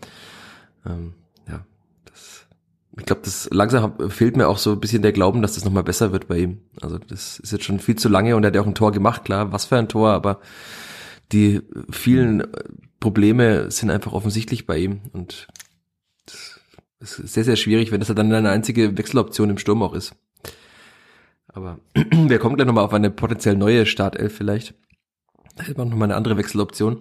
[0.87, 1.13] Ähm,
[2.99, 5.83] ich glaube, das langsam fehlt mir auch so ein bisschen der Glauben, dass das nochmal
[5.83, 6.61] besser wird bei ihm.
[6.81, 8.93] Also das ist jetzt schon viel zu lange und er hat ja auch ein Tor
[8.93, 10.41] gemacht, klar, was für ein Tor, aber
[11.33, 12.47] die vielen
[13.01, 15.49] Probleme sind einfach offensichtlich bei ihm und
[16.99, 20.15] das ist sehr, sehr schwierig, wenn das dann eine einzige Wechseloption im Sturm auch ist.
[21.49, 24.75] Aber wir kommen gleich nochmal auf eine potenziell neue Startelf vielleicht.
[25.57, 26.99] Da hätte man nochmal eine andere Wechseloption.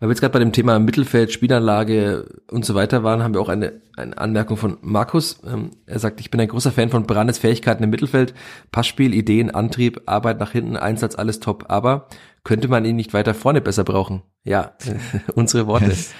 [0.00, 3.40] Weil wir jetzt gerade bei dem Thema Mittelfeld, Spielanlage und so weiter waren, haben wir
[3.40, 5.40] auch eine, eine Anmerkung von Markus.
[5.46, 8.34] Ähm, er sagt, ich bin ein großer Fan von Brandes Fähigkeiten im Mittelfeld.
[8.72, 11.66] Passspiel, Ideen, Antrieb, Arbeit nach hinten, Einsatz, alles top.
[11.68, 12.08] Aber
[12.42, 14.22] könnte man ihn nicht weiter vorne besser brauchen?
[14.42, 14.72] Ja,
[15.34, 15.86] unsere Worte.
[15.92, 16.12] Yes.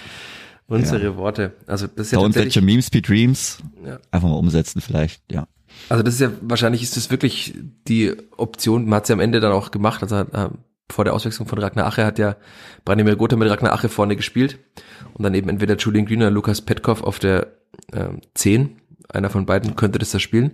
[0.69, 1.17] Unsere ja.
[1.17, 1.57] Worte.
[1.67, 3.59] Also das ist ja Don't let your memes be dreams.
[3.85, 3.99] Ja.
[4.11, 5.47] Einfach mal umsetzen vielleicht, ja.
[5.89, 7.55] Also das ist ja, wahrscheinlich ist das wirklich
[7.89, 10.49] die Option, man hat sie am Ende dann auch gemacht, also äh,
[10.93, 12.37] vor der Auswechslung von Ragnar Ache hat ja
[12.85, 14.59] Branimir Gotha mit Ragnar Ache vorne gespielt
[15.15, 17.49] und dann eben entweder Julian Green oder Lukas Petkov auf der
[17.93, 18.77] äh, 10.
[19.09, 20.53] Einer von beiden könnte das da spielen.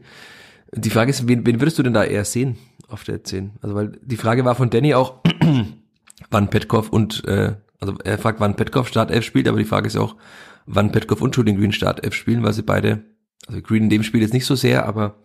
[0.72, 2.56] Die Frage ist, wen, wen würdest du denn da eher sehen
[2.88, 3.52] auf der 10?
[3.62, 5.20] Also weil die Frage war von Danny auch,
[6.30, 9.96] wann Petkov und, äh, also er fragt, wann Petkov Startelf spielt, aber die Frage ist
[9.96, 10.16] auch,
[10.66, 13.04] wann Petkov und Julian Green Startelf spielen, weil sie beide,
[13.46, 15.16] also Green in dem Spiel jetzt nicht so sehr, aber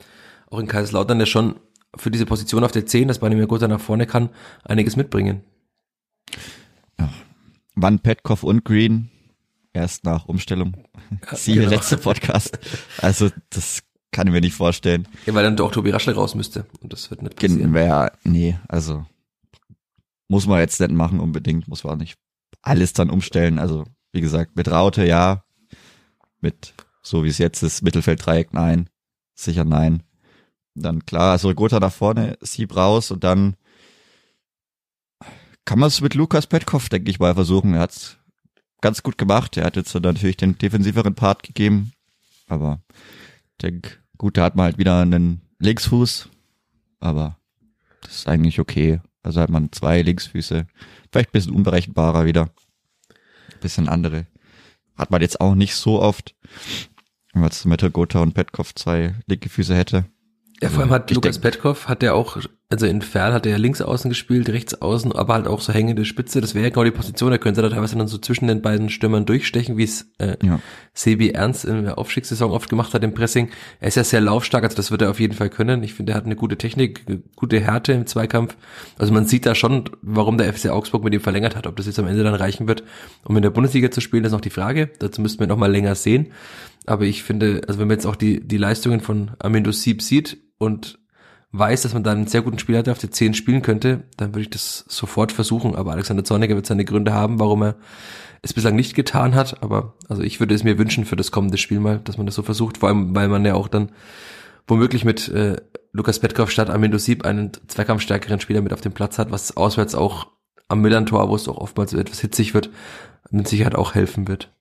[0.49, 1.55] auch in Kaiserslautern ja schon
[1.95, 4.29] für diese Position auf der 10, dass Branimir Gotha nach vorne kann,
[4.63, 5.41] einiges mitbringen.
[6.99, 7.09] Ja.
[7.75, 9.09] Wann Petkov und Green
[9.73, 10.75] erst nach Umstellung.
[11.29, 11.69] Ja, Siehe genau.
[11.69, 12.59] letzte Podcast.
[12.99, 15.07] Also das kann ich mir nicht vorstellen.
[15.25, 16.65] Ja, weil dann doch Tobi Raschel raus müsste.
[16.81, 17.75] Und das wird nicht passieren.
[17.75, 19.05] Ja, nee, also
[20.27, 22.17] muss man jetzt nicht machen unbedingt, muss man nicht
[22.61, 23.59] alles dann umstellen.
[23.59, 25.43] Also, wie gesagt, mit Raute ja,
[26.39, 28.89] mit so wie es jetzt ist, Mittelfelddreieck nein,
[29.35, 30.03] sicher nein.
[30.75, 33.55] Dann klar, also Gotha nach vorne, Sieb raus und dann
[35.65, 37.73] kann man es mit Lukas Petkov, denke ich mal, versuchen.
[37.73, 38.17] Er hat's
[38.81, 39.55] ganz gut gemacht.
[39.57, 41.93] Er hat jetzt natürlich den defensiveren Part gegeben.
[42.47, 46.29] Aber ich denke, gut, da hat man halt wieder einen Linksfuß.
[46.99, 47.37] Aber
[48.01, 48.99] das ist eigentlich okay.
[49.23, 50.67] Also hat man zwei Linksfüße.
[51.11, 52.49] Vielleicht ein bisschen unberechenbarer wieder.
[53.53, 54.27] Ein bisschen andere.
[54.97, 56.35] Hat man jetzt auch nicht so oft.
[57.31, 60.05] Wenn man jetzt mit Gotha und Petkov zwei linke Füße hätte.
[60.63, 62.37] Ja, vor allem hat Lukas Petkov, hat der auch,
[62.69, 65.71] also in Ferl hat er ja links außen gespielt, rechts außen, aber halt auch so
[65.71, 66.41] hängende Spitze.
[66.41, 68.89] Das wäre ja genau die Position, er könnte da teilweise dann so zwischen den beiden
[68.89, 70.59] Stürmern durchstechen, wie es äh, ja.
[70.93, 73.49] Sebi Ernst in der Aufstiegssaison oft gemacht hat im Pressing.
[73.79, 75.83] Er ist ja sehr laufstark, also das wird er auf jeden Fall können.
[75.83, 78.57] Ich finde, er hat eine gute Technik, eine gute Härte im Zweikampf.
[78.97, 81.67] Also man sieht da schon, warum der FC Augsburg mit ihm verlängert hat.
[81.67, 82.83] Ob das jetzt am Ende dann reichen wird,
[83.23, 84.89] um in der Bundesliga zu spielen, ist noch die Frage.
[84.97, 86.31] Dazu müssten wir noch mal länger sehen.
[86.87, 90.37] Aber ich finde, also wenn man jetzt auch die, die Leistungen von Amindo Sieb sieht
[90.57, 90.99] und
[91.53, 94.03] weiß, dass man da einen sehr guten Spieler hat, der auf der 10 spielen könnte,
[94.17, 95.75] dann würde ich das sofort versuchen.
[95.75, 97.75] Aber Alexander Zorniger wird seine Gründe haben, warum er
[98.41, 99.61] es bislang nicht getan hat.
[99.61, 102.35] Aber also ich würde es mir wünschen für das kommende Spiel mal, dass man das
[102.35, 102.79] so versucht.
[102.79, 103.91] Vor allem, weil man ja auch dann
[104.67, 105.57] womöglich mit äh,
[105.91, 109.93] Lukas Petkov statt Amindo Sieb einen zweikampfstärkeren Spieler mit auf dem Platz hat, was auswärts
[109.93, 110.27] auch
[110.67, 112.71] am Millantor, wo es auch oftmals etwas hitzig wird,
[113.29, 114.51] mit Sicherheit auch helfen wird.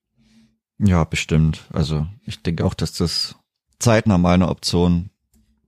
[0.79, 1.65] Ja, bestimmt.
[1.73, 3.37] Also ich denke auch, dass das
[3.79, 5.11] zeitnah mal eine Option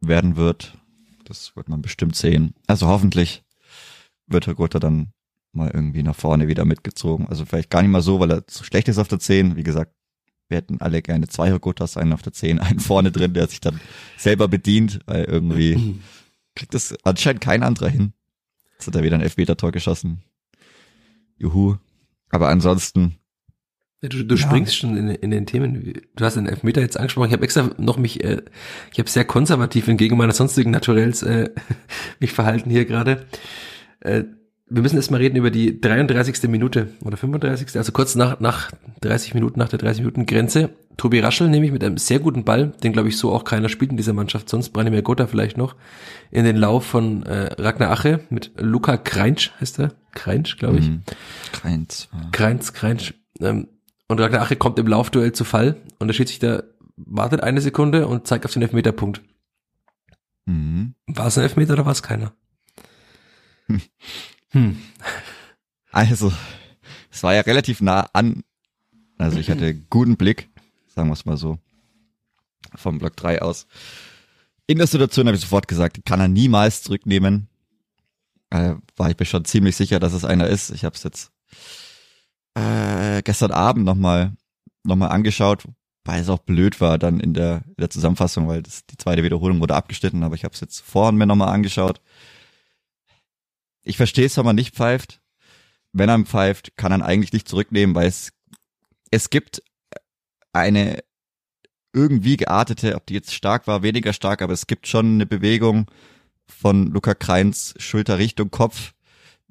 [0.01, 0.77] werden wird.
[1.25, 2.55] Das wird man bestimmt sehen.
[2.67, 3.45] Also hoffentlich
[4.27, 5.13] wird Herr Gutter dann
[5.53, 7.29] mal irgendwie nach vorne wieder mitgezogen.
[7.29, 9.57] Also vielleicht gar nicht mal so, weil er zu schlecht ist auf der 10.
[9.57, 9.95] Wie gesagt,
[10.49, 13.47] wir hätten alle gerne zwei Herr Guttas, einen auf der 10, einen vorne drin, der
[13.47, 13.81] sich dann
[14.17, 16.01] selber bedient, weil irgendwie
[16.55, 18.13] kriegt das anscheinend kein anderer hin.
[18.73, 20.23] Jetzt hat er wieder ein Elfmeter-Tor geschossen.
[21.37, 21.77] Juhu.
[22.31, 23.17] Aber ansonsten
[24.09, 24.41] Du, du ja.
[24.41, 25.95] springst schon in, in, den Themen.
[26.15, 27.29] Du hast den Elfmeter jetzt angesprochen.
[27.29, 28.43] Ich habe extra noch mich, äh,
[28.93, 31.51] ich habe sehr konservativ entgegen meiner sonstigen Naturells äh,
[32.21, 33.27] mich verhalten hier gerade.
[34.01, 34.25] Äh,
[34.69, 36.49] wir müssen erstmal reden über die 33.
[36.49, 37.77] Minute oder 35.
[37.77, 40.71] Also kurz nach, nach 30 Minuten, nach der 30 Minuten Grenze.
[40.97, 43.91] Tobi Raschel nämlich mit einem sehr guten Ball, den glaube ich so auch keiner spielt
[43.91, 45.75] in dieser Mannschaft, sonst Branimir Gotha vielleicht noch,
[46.31, 49.93] in den Lauf von äh, Ragnar Ache mit Luca Kreinsch, heißt er?
[50.13, 50.89] Kreinsch, glaube ich.
[50.89, 51.03] Mhm.
[51.53, 52.09] Kreinz.
[52.31, 53.15] Kreinz, Kreinsch.
[53.41, 53.69] Ähm,
[54.09, 56.65] und Ragnar Ache kommt im Laufduell zu Fall und der Schiedsrichter
[56.97, 59.23] wartet eine Sekunde und zeigt auf den Elfmeterpunkt.
[60.47, 60.95] Mhm.
[61.07, 62.35] War es ein Elfmeter oder war es keiner?
[63.67, 63.81] Hm.
[64.51, 64.77] Hm.
[65.91, 66.33] Also,
[67.11, 68.43] es war ja relativ nah an.
[69.17, 70.51] Also ich hatte guten Blick,
[70.95, 71.59] sagen wir es mal so,
[72.75, 73.67] vom Block 3 aus.
[74.67, 77.49] In der Situation habe ich sofort gesagt, kann er niemals zurücknehmen.
[78.51, 80.71] Äh, war ich mir schon ziemlich sicher, dass es einer ist.
[80.71, 81.31] Ich habe es jetzt
[82.55, 84.33] äh, gestern Abend nochmal
[84.85, 85.65] noch mal angeschaut,
[86.05, 89.23] weil es auch blöd war dann in der, in der Zusammenfassung, weil das, die zweite
[89.23, 92.01] Wiederholung wurde abgeschnitten, aber ich habe es jetzt vorhin mir nochmal angeschaut.
[93.83, 95.21] Ich verstehe es, wenn man nicht pfeift.
[95.93, 98.33] Wenn er pfeift, kann er eigentlich nicht zurücknehmen, weil es,
[99.11, 99.63] es gibt
[100.53, 100.99] eine
[101.93, 105.87] irgendwie geartete, ob die jetzt stark war, weniger stark, aber es gibt schon eine Bewegung
[106.47, 108.94] von Luca Kreins Schulter Richtung Kopf,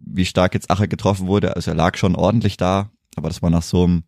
[0.05, 1.55] wie stark jetzt Ache getroffen wurde.
[1.55, 4.03] Also er lag schon ordentlich da, aber das war nach so einem,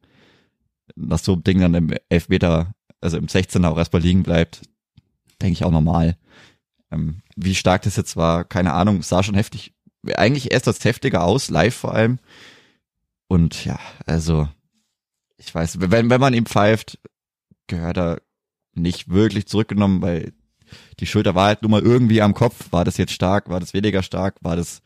[0.96, 4.62] nach so einem Ding dann im Elfmeter, also im 16er auch erstmal liegen bleibt,
[5.42, 6.18] denke ich auch normal.
[6.92, 9.74] Ähm, wie stark das jetzt war, keine Ahnung, sah schon heftig,
[10.16, 12.20] eigentlich erst das heftiger aus, live vor allem.
[13.28, 14.48] Und ja, also,
[15.38, 17.00] ich weiß, wenn, wenn man ihm pfeift,
[17.68, 18.22] gehört er
[18.74, 20.34] nicht wirklich zurückgenommen, weil
[21.00, 22.72] die Schulter war halt nur mal irgendwie am Kopf.
[22.72, 23.50] War das jetzt stark?
[23.50, 24.38] War das weniger stark?
[24.42, 24.82] War das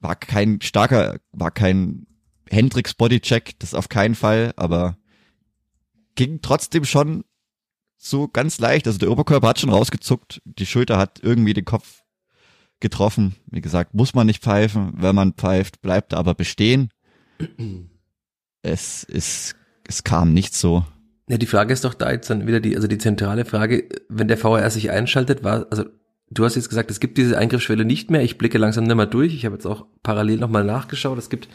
[0.00, 2.06] war kein starker, war kein
[2.48, 4.96] Hendrix Bodycheck, das auf keinen Fall, aber
[6.14, 7.24] ging trotzdem schon
[7.96, 8.86] so ganz leicht.
[8.86, 12.02] Also der Oberkörper hat schon rausgezuckt, die Schulter hat irgendwie den Kopf
[12.80, 13.34] getroffen.
[13.46, 14.92] Wie gesagt, muss man nicht pfeifen.
[14.96, 16.90] Wenn man pfeift, bleibt er aber bestehen.
[18.60, 19.54] Es ist,
[19.86, 20.84] es kam nicht so.
[21.28, 24.26] Ja, die Frage ist doch da jetzt dann wieder die, also die zentrale Frage, wenn
[24.26, 25.84] der VR sich einschaltet, war, also
[26.30, 28.22] Du hast jetzt gesagt, es gibt diese Eingriffsschwelle nicht mehr.
[28.22, 29.34] Ich blicke langsam nicht mehr durch.
[29.34, 31.18] Ich habe jetzt auch parallel nochmal nachgeschaut.
[31.18, 31.48] Es gibt,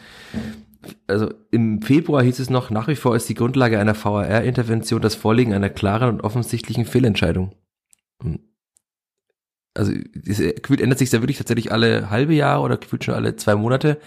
[1.06, 5.14] also im Februar hieß es noch, nach wie vor ist die Grundlage einer VAR-Intervention das
[5.14, 7.52] Vorliegen einer klaren und offensichtlichen Fehlentscheidung.
[8.22, 8.40] Hm.
[9.76, 13.56] Also gefühlt ändert sich ja wirklich tatsächlich alle halbe Jahre oder gefühlt schon alle zwei
[13.56, 13.98] Monate,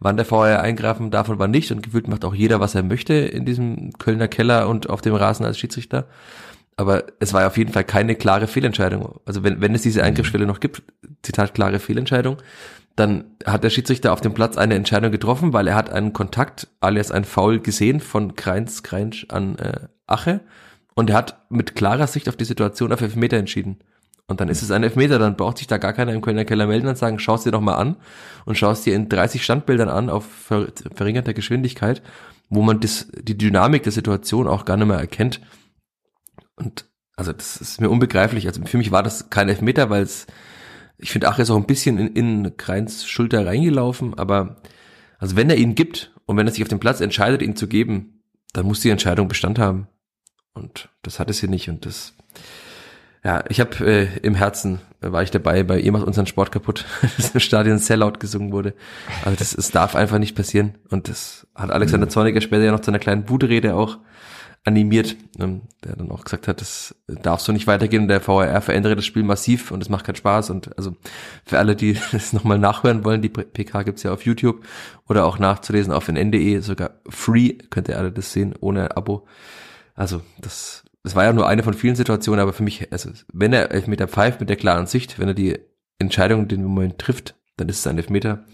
[0.00, 1.70] wann der VAR eingreifen darf und wann nicht.
[1.70, 5.14] Und gefühlt macht auch jeder, was er möchte in diesem Kölner Keller und auf dem
[5.14, 6.08] Rasen als Schiedsrichter.
[6.76, 9.20] Aber es war auf jeden Fall keine klare Fehlentscheidung.
[9.26, 10.82] Also wenn, wenn es diese Eingriffsschwelle noch gibt,
[11.22, 12.38] Zitat klare Fehlentscheidung,
[12.96, 16.68] dann hat der Schiedsrichter auf dem Platz eine Entscheidung getroffen, weil er hat einen Kontakt,
[16.80, 20.40] alias ein Foul gesehen von Kreins, Kreinsch an äh, Ache
[20.94, 23.78] und er hat mit klarer Sicht auf die Situation auf Elfmeter entschieden.
[24.28, 26.66] Und dann ist es ein Elfmeter, dann braucht sich da gar keiner im Kölner Keller
[26.66, 27.96] melden und sagen, schau es dir doch mal an
[28.44, 32.02] und schau es dir in 30 Standbildern an auf ver verringerter Geschwindigkeit,
[32.48, 35.40] wo man das, die Dynamik der Situation auch gar nicht mehr erkennt.
[36.56, 36.86] Und
[37.16, 38.46] also das ist mir unbegreiflich.
[38.46, 40.26] Also für mich war das kein Elfmeter, weil es,
[40.98, 44.56] ich finde, Ach ist auch ein bisschen in, in Kreins Schulter reingelaufen, aber
[45.18, 47.68] also wenn er ihn gibt und wenn er sich auf dem Platz entscheidet, ihn zu
[47.68, 49.88] geben, dann muss die Entscheidung Bestand haben.
[50.54, 51.68] Und das hat es hier nicht.
[51.68, 52.14] Und das,
[53.24, 56.52] ja, ich habe äh, im Herzen äh, war ich dabei, bei ihr macht unseren Sport
[56.52, 56.84] kaputt,
[57.16, 58.74] dass im Stadion Sellout gesungen wurde.
[59.24, 60.74] Also das, das darf einfach nicht passieren.
[60.90, 63.98] Und das hat Alexander Zorniger später ja noch zu einer kleinen Wutrede auch
[64.64, 68.94] animiert, ähm, der dann auch gesagt hat, das darf so nicht weitergehen der VRR verändere
[68.94, 70.94] das Spiel massiv und es macht keinen Spaß und also
[71.44, 74.64] für alle, die das nochmal nachhören wollen, die PK gibt's ja auf YouTube
[75.08, 79.26] oder auch nachzulesen auf nn.de, sogar free, könnt ihr alle das sehen, ohne Abo.
[79.94, 83.52] Also das, das war ja nur eine von vielen Situationen, aber für mich, also wenn
[83.52, 85.58] er Elfmeter pfeift mit der klaren Sicht, wenn er die
[85.98, 88.44] Entscheidung den Moment trifft, dann ist es ein Elfmeter.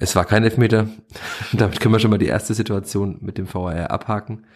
[0.00, 0.88] Es war kein Elfmeter.
[1.52, 4.46] Damit können wir schon mal die erste Situation mit dem VAR abhaken.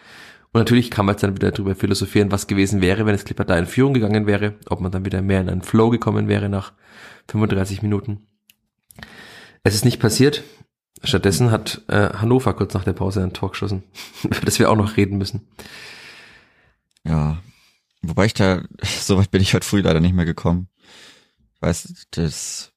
[0.53, 3.43] Und natürlich kann man jetzt dann wieder darüber philosophieren, was gewesen wäre, wenn es Clipper
[3.43, 6.47] da in Führung gegangen wäre, ob man dann wieder mehr in einen Flow gekommen wäre
[6.47, 6.73] nach
[7.27, 8.27] 35 Minuten.
[9.63, 10.43] Es ist nicht passiert.
[11.03, 13.83] Stattdessen hat äh, Hannover kurz nach der Pause ein Tor geschossen,
[14.23, 15.47] über das wir auch noch reden müssen.
[17.03, 17.41] Ja,
[18.03, 20.67] wobei ich da, so weit bin ich heute früh leider nicht mehr gekommen.
[21.55, 22.71] Ich weiß, das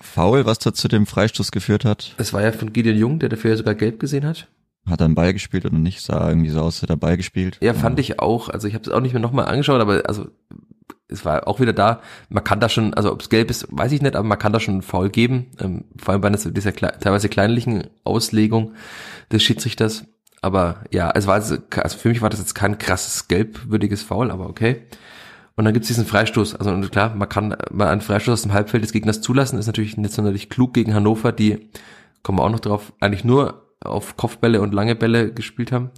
[0.00, 2.14] Foul, was da zu dem Freistoß geführt hat.
[2.18, 4.48] Es war ja von Gideon Jung, der dafür ja sogar gelb gesehen hat.
[4.86, 6.02] Hat er einen Ball gespielt oder nicht?
[6.02, 7.58] Sah irgendwie so aus, hat er Ball gespielt.
[7.60, 8.48] Ja, fand ich auch.
[8.48, 10.26] Also ich habe es auch nicht mehr nochmal angeschaut, aber also
[11.08, 12.00] es war auch wieder da.
[12.28, 14.52] Man kann da schon, also ob es gelb ist, weiß ich nicht, aber man kann
[14.52, 15.46] da schon einen Foul geben.
[15.60, 18.72] Ähm, vor allem bei dieser teilweise kleinlichen Auslegung
[19.30, 20.04] des Schiedsrichters.
[20.40, 24.30] Aber ja, es war also, also für mich war das jetzt kein krasses gelbwürdiges Foul,
[24.30, 24.82] aber okay.
[25.54, 26.56] Und dann gibt's diesen Freistoß.
[26.56, 29.66] Also und klar, man kann mal einen Freistoß aus dem Halbfeld des Gegners zulassen, ist
[29.66, 31.68] natürlich nicht sonderlich klug gegen Hannover, die,
[32.22, 35.90] kommen wir auch noch drauf, eigentlich nur auf Kopfbälle und lange Bälle gespielt haben.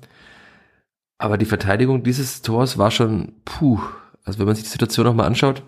[1.18, 3.81] Aber die Verteidigung dieses Tors war schon, puh,
[4.25, 5.62] also wenn man sich die Situation nochmal anschaut,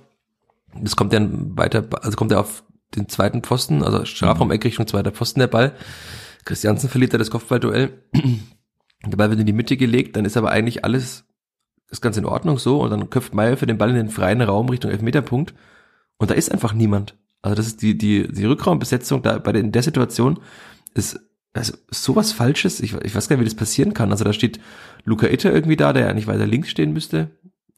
[0.82, 5.12] das kommt dann weiter, also kommt er auf den zweiten Pfosten, also Strafraum-Eck Richtung zweiter
[5.12, 5.72] Pfosten der Ball.
[6.44, 8.02] Christiansen verliert da das Kopfballduell.
[9.04, 11.24] Der Ball wird in die Mitte gelegt, dann ist aber eigentlich alles,
[11.90, 14.40] ist ganz in Ordnung so und dann köpft Meier für den Ball in den freien
[14.40, 15.54] Raum Richtung Elfmeterpunkt
[16.18, 17.16] und da ist einfach niemand.
[17.42, 20.40] Also das ist die, die, die Rückraumbesetzung da bei der, in der Situation
[20.94, 21.20] ist
[21.56, 24.10] also sowas Falsches, ich, ich weiß gar nicht, wie das passieren kann.
[24.10, 24.60] Also da steht
[25.04, 27.30] Luca Itter irgendwie da, der eigentlich weiter links stehen müsste.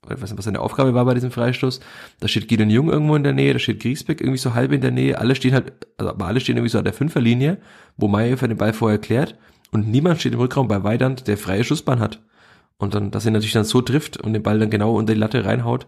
[0.05, 1.81] Ich weiß nicht, was seine Aufgabe war bei diesem Freistoß.
[2.21, 4.81] Da steht Gideon Jung irgendwo in der Nähe, da steht Griesbeck irgendwie so halb in
[4.81, 5.19] der Nähe.
[5.19, 7.59] Alle stehen halt, also aber alle stehen irgendwie so an der Fünferlinie,
[7.97, 9.37] wo Meier für den Ball vorher klärt.
[9.71, 12.23] Und niemand steht im Rückraum bei Weidand, der freie Schussbahn hat.
[12.79, 15.21] Und dann, dass er natürlich dann so trifft und den Ball dann genau unter die
[15.21, 15.87] Latte reinhaut.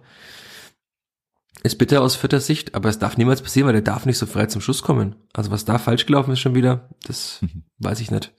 [1.63, 4.27] Ist bitter aus vierter Sicht, aber es darf niemals passieren, weil der darf nicht so
[4.27, 5.17] frei zum Schuss kommen.
[5.35, 7.65] Also was da falsch gelaufen ist schon wieder, das mhm.
[7.79, 8.33] weiß ich nicht.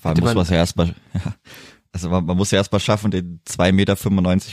[0.00, 1.34] Vor allem muss man ja erstmal, ja,
[1.92, 3.96] also man, man muss ja erstmal schaffen, den 2,95 Meter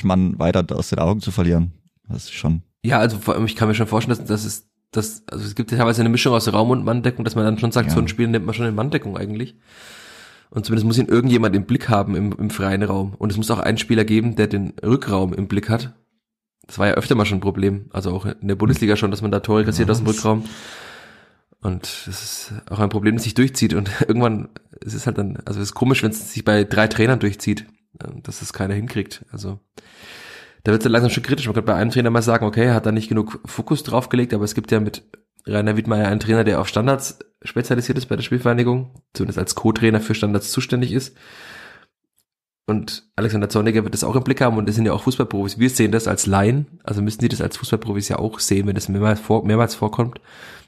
[0.04, 1.74] Mann weiter aus den Augen zu verlieren.
[2.10, 2.63] Das ist schon.
[2.84, 5.56] Ja, also vor allem, ich kann mir schon vorstellen, dass, dass es, dass, also es
[5.56, 7.94] gibt ja teilweise eine Mischung aus Raum- und Manndeckung, dass man dann schon sagt, ja.
[7.94, 9.56] so ein Spiel nimmt man schon in Manndeckung eigentlich.
[10.50, 13.13] Und zumindest muss ihn irgendjemand im Blick haben im, im freien Raum.
[13.18, 15.94] Und es muss auch einen Spieler geben, der den Rückraum im Blick hat
[16.69, 17.89] das war ja öfter mal schon ein Problem.
[17.91, 20.45] Also auch in der Bundesliga schon, dass man da Tore kassiert aus dem Rückraum.
[21.62, 23.73] Und das ist auch ein Problem, das sich durchzieht.
[23.73, 24.49] Und irgendwann
[24.86, 27.65] es ist halt dann, also es ist komisch, wenn es sich bei drei Trainern durchzieht,
[28.03, 29.25] ähm, dass es keiner hinkriegt.
[29.32, 29.60] Also
[30.63, 31.47] da wird es dann langsam schon kritisch.
[31.47, 34.34] Man könnte bei einem Trainer mal sagen, okay, er hat da nicht genug Fokus draufgelegt,
[34.34, 35.03] aber es gibt ja mit
[35.47, 40.01] Rainer Wiedmeier einen Trainer, der auf Standards spezialisiert ist bei der Spielvereinigung, zumindest als Co-Trainer
[40.01, 41.17] für Standards zuständig ist.
[42.69, 45.58] Und Alexander Zorniger wird das auch im Blick haben und das sind ja auch Fußballprofis.
[45.58, 48.75] Wir sehen das als Laien, also müssen die das als Fußballprofis ja auch sehen, wenn
[48.75, 50.21] das mehrmals, vor, mehrmals vorkommt,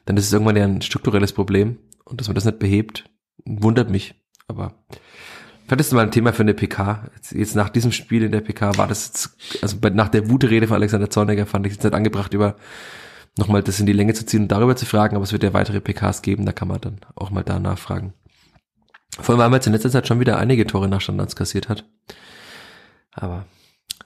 [0.06, 3.08] dann ist es irgendwann ja ein strukturelles Problem und dass man das nicht behebt,
[3.46, 4.16] wundert mich.
[4.48, 4.74] Aber
[5.68, 7.08] vielleicht ist mal ein Thema für eine PK.
[7.18, 10.66] Jetzt, jetzt nach diesem Spiel in der PK war das jetzt, also nach der Wutrede
[10.66, 12.56] von Alexander Zorniger fand ich es nicht angebracht, über
[13.38, 15.54] nochmal das in die Länge zu ziehen und darüber zu fragen, aber es wird ja
[15.54, 18.14] weitere PKs geben, da kann man dann auch mal da nachfragen.
[19.20, 21.70] Vor allem, weil man jetzt in letzter Zeit schon wieder einige Tore nach Standards kassiert
[21.70, 21.86] hat.
[23.12, 23.46] Aber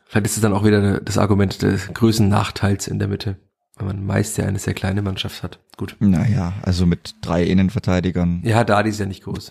[0.08, 3.38] vielleicht ist es dann auch wieder das Argument des größten Nachteils in der Mitte,
[3.76, 5.60] weil man meist ja eine sehr kleine Mannschaft hat.
[5.78, 5.96] Gut.
[6.00, 8.42] Naja, also mit drei Innenverteidigern.
[8.44, 9.50] Ja, Dadi ist ja nicht groß.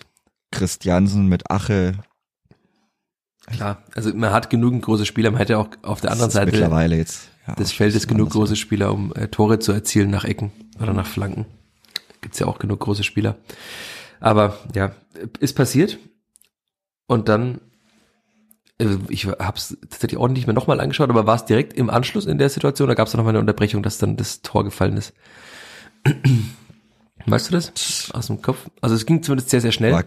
[0.51, 1.93] Christiansen mit Ache.
[3.47, 6.97] Klar, also man hat genügend große Spieler, man hätte auch auf der anderen Seite mittlerweile
[6.97, 10.51] jetzt ja, des Feldes genug große Spieler, um äh, Tore zu erzielen nach Ecken
[10.81, 11.45] oder nach Flanken.
[12.21, 13.37] Gibt's ja auch genug große Spieler.
[14.19, 14.91] Aber ja,
[15.39, 15.97] ist passiert.
[17.07, 17.59] Und dann
[18.77, 22.25] äh, ich hab's tatsächlich auch nicht mehr nochmal angeschaut, aber war es direkt im Anschluss
[22.25, 24.97] in der Situation oder gab es da nochmal eine Unterbrechung, dass dann das Tor gefallen
[24.97, 25.13] ist?
[27.25, 28.69] Weißt du das aus dem Kopf?
[28.81, 29.93] Also es ging zumindest sehr, sehr schnell.
[29.93, 30.03] War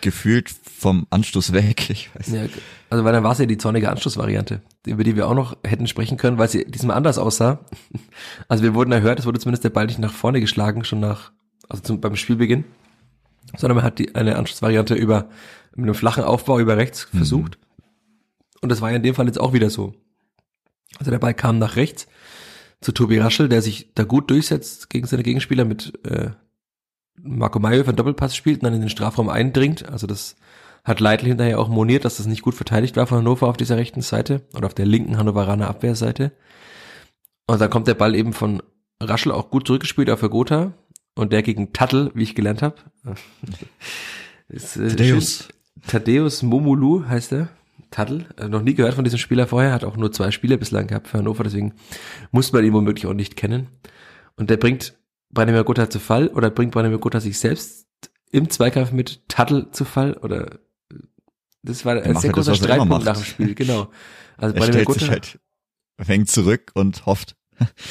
[0.00, 1.90] gefühlt vom Anstoß weg.
[1.90, 2.42] Ich weiß Ja,
[2.88, 5.86] also weil dann war es ja die zornige Anschlussvariante, über die wir auch noch hätten
[5.86, 7.60] sprechen können, weil sie diesmal anders aussah.
[8.48, 11.32] Also wir wurden erhört, es wurde zumindest der Ball nicht nach vorne geschlagen, schon nach,
[11.68, 12.64] also zum, beim Spielbeginn,
[13.56, 15.28] sondern man hat die, eine Anschlussvariante über,
[15.74, 17.18] mit einem flachen Aufbau über rechts Mhm.
[17.18, 17.58] versucht.
[18.60, 19.94] Und das war ja in dem Fall jetzt auch wieder so.
[20.98, 22.06] Also der Ball kam nach rechts
[22.80, 26.30] zu Tobi Raschel, der sich da gut durchsetzt gegen seine Gegenspieler mit äh,
[27.22, 29.88] Marco Mayhoff einen Doppelpass spielt und dann in den Strafraum eindringt.
[29.88, 30.36] Also das
[30.84, 33.76] hat Leitl hinterher auch moniert, dass das nicht gut verteidigt war von Hannover auf dieser
[33.76, 36.32] rechten Seite oder auf der linken Hannoveraner Abwehrseite.
[37.46, 38.62] Und dann kommt der Ball eben von
[39.02, 40.72] Raschel auch gut zurückgespielt auf Gotha
[41.20, 42.76] und der gegen Tattel, wie ich gelernt habe.
[44.48, 45.44] Ist, äh, Thaddeus.
[45.44, 45.86] schön.
[45.86, 47.48] Thaddeus Momulu heißt er.
[47.90, 50.86] Tattel, äh, noch nie gehört von diesem Spieler vorher, hat auch nur zwei Spiele bislang
[50.86, 51.74] gehabt für Hannover, deswegen
[52.30, 53.66] muss man ihn womöglich auch nicht kennen.
[54.36, 54.96] Und der bringt
[55.30, 57.88] Branimir Gotha zu Fall oder bringt Branimir Gotha sich selbst
[58.30, 60.60] im Zweikampf mit Tattel zu Fall oder
[61.62, 63.90] das war ein sehr das, großer er Streitpunkt nach dem Spiel, genau.
[64.36, 65.40] Also Er Branimir Gotha halt,
[65.98, 67.34] hängt zurück und hofft.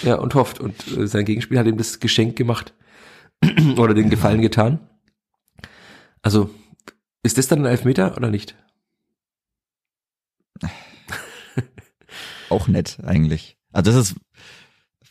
[0.03, 0.61] ja, und hofft.
[0.61, 2.73] Und äh, sein Gegenspiel hat ihm das Geschenk gemacht
[3.77, 4.79] oder den Gefallen getan.
[6.21, 6.49] Also,
[7.23, 8.55] ist das dann ein Elfmeter oder nicht?
[12.49, 13.57] Auch nett eigentlich.
[13.71, 14.19] Also das ist,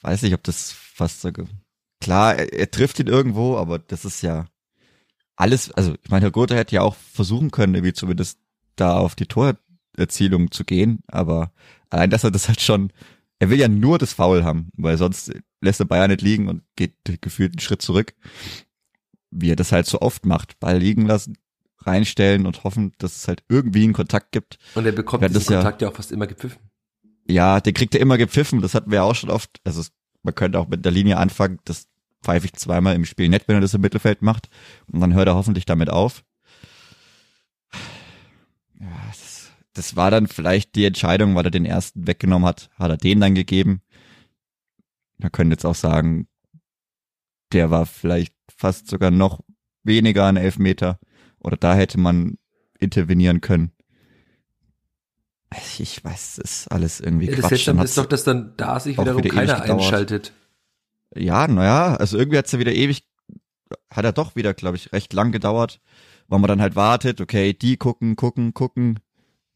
[0.02, 1.30] weiß nicht, ob das fast so,
[2.00, 4.46] klar, er, er trifft ihn irgendwo, aber das ist ja
[5.36, 8.40] alles, also ich meine, Herr Gotha hätte ja auch versuchen können, irgendwie zumindest
[8.76, 11.52] da auf die Torerzielung zu gehen, aber
[11.90, 12.92] allein, dass er das halt schon,
[13.38, 16.62] er will ja nur das Foul haben, weil sonst lässt er Bayern nicht liegen und
[16.76, 18.14] geht gefühlt einen Schritt zurück,
[19.30, 21.36] wie er das halt so oft macht, Ball liegen lassen,
[21.80, 24.59] reinstellen und hoffen, dass es halt irgendwie einen Kontakt gibt.
[24.74, 26.59] Und er bekommt diesen das ja- Kontakt ja auch fast immer gepfiffen.
[27.26, 29.61] Ja, den kriegt er immer gepfiffen, das hatten wir auch schon oft.
[29.64, 29.82] Also
[30.22, 31.86] man könnte auch mit der Linie anfangen, das
[32.22, 34.48] pfeife ich zweimal im Spiel nett, wenn er das im Mittelfeld macht.
[34.90, 36.24] Und dann hört er hoffentlich damit auf.
[38.80, 42.90] Ja, das, das war dann vielleicht die Entscheidung, weil er den ersten weggenommen hat, hat
[42.90, 43.82] er den dann gegeben.
[45.18, 46.28] Man könnte jetzt auch sagen,
[47.52, 49.40] der war vielleicht fast sogar noch
[49.82, 50.98] weniger an Elfmeter.
[51.38, 52.38] Oder da hätte man
[52.78, 53.72] intervenieren können.
[55.78, 57.50] Ich weiß, das ist alles irgendwie das Quatsch.
[57.50, 60.32] Seltsame Dann ist doch, dass dann da sich wiederum wieder keiner einschaltet.
[61.14, 63.08] Ja, naja, also irgendwie hat's ja wieder ewig,
[63.90, 65.80] hat er doch wieder, glaube ich, recht lang gedauert,
[66.26, 69.00] weil man dann halt wartet, okay, die gucken, gucken, gucken,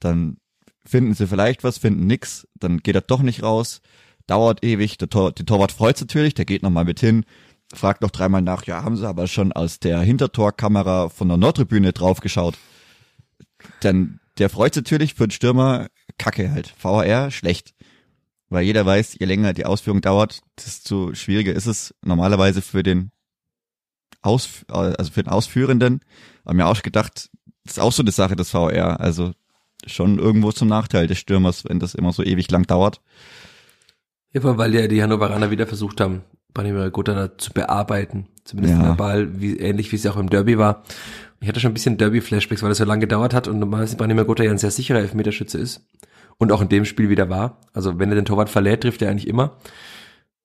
[0.01, 0.39] dann
[0.85, 3.83] finden sie vielleicht was, finden nix, dann geht er doch nicht raus,
[4.27, 7.25] dauert ewig, der, Tor, der Torwart freut natürlich, der geht nochmal mit hin,
[7.75, 11.93] fragt noch dreimal nach, ja, haben sie aber schon aus der Hintertorkamera von der Nordtribüne
[11.93, 12.57] draufgeschaut.
[13.81, 17.75] Dann, der freut natürlich für den Stürmer, kacke halt, VR, schlecht.
[18.49, 23.11] Weil jeder weiß, je länger die Ausführung dauert, desto schwieriger ist es normalerweise für den
[24.21, 26.01] Aus, also für den Ausführenden.
[26.45, 27.31] Haben mir auch gedacht,
[27.65, 29.01] das ist auch so eine Sache des VR.
[29.01, 29.33] Also
[29.87, 33.01] schon irgendwo zum Nachteil des Stürmers, wenn das immer so ewig lang dauert.
[34.33, 36.23] Ja, weil ja die Hannoveraner wieder versucht haben,
[36.55, 38.27] Branimir Gotha zu bearbeiten.
[38.45, 38.85] Zumindest Ja.
[38.85, 40.83] verbal, wie, ähnlich wie es ja auch im Derby war.
[41.41, 44.25] Ich hatte schon ein bisschen Derby-Flashbacks, weil das so lange gedauert hat und normalerweise Branimir
[44.25, 45.85] Gotha ja ein sehr sicherer Elfmeterschütze ist.
[46.39, 47.59] Und auch in dem Spiel wieder war.
[47.73, 49.57] Also wenn er den Torwart verlädt, trifft er eigentlich immer.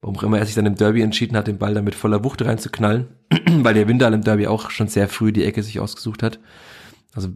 [0.01, 2.23] Warum auch immer er sich dann im Derby entschieden hat, den Ball da mit voller
[2.23, 3.07] Wucht reinzuknallen.
[3.63, 6.39] weil der Winter im Derby auch schon sehr früh die Ecke sich ausgesucht hat.
[7.15, 7.29] Also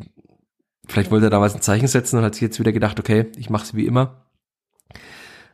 [0.88, 3.50] vielleicht wollte er damals ein Zeichen setzen und hat sich jetzt wieder gedacht, okay, ich
[3.50, 4.26] mache es wie immer.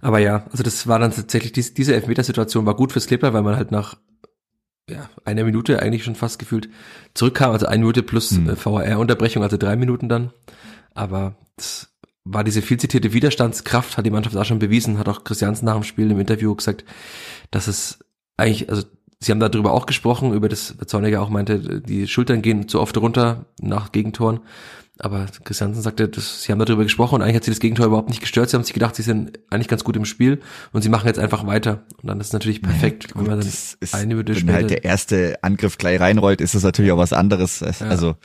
[0.01, 3.43] Aber ja, also das war dann tatsächlich, dies, diese Elfmetersituation war gut fürs Kleeblatt, weil
[3.43, 3.97] man halt nach
[4.89, 6.69] ja, einer Minute eigentlich schon fast gefühlt
[7.13, 8.49] zurückkam, also eine Minute plus Hm.
[8.49, 10.31] äh, VAR-Unterbrechung, also drei Minuten dann.
[10.93, 11.89] Aber das
[12.23, 15.75] war diese viel zitierte Widerstandskraft, hat die Mannschaft auch schon bewiesen, hat auch Christiansen nach
[15.75, 16.85] dem Spiel im Interview gesagt,
[17.51, 17.99] dass es
[18.37, 18.83] eigentlich, also
[19.19, 22.79] sie haben darüber auch gesprochen, über das, was Zorniger auch meinte, die Schultern gehen zu
[22.79, 24.41] oft runter nach Gegentoren.
[24.99, 28.09] Aber Christiansen sagte, dass, sie haben darüber gesprochen und eigentlich hat sie das Gegentor überhaupt
[28.09, 28.49] nicht gestört.
[28.49, 30.41] Sie haben sich gedacht, sie sind eigentlich ganz gut im Spiel
[30.73, 31.83] und sie machen jetzt einfach weiter.
[32.01, 34.69] Und dann ist es natürlich perfekt, wenn man dann das ist, eine Minute wenn halt
[34.69, 37.59] der erste Angriff gleich reinrollt, ist das natürlich auch was anderes.
[37.59, 37.87] Ja.
[37.87, 38.15] Also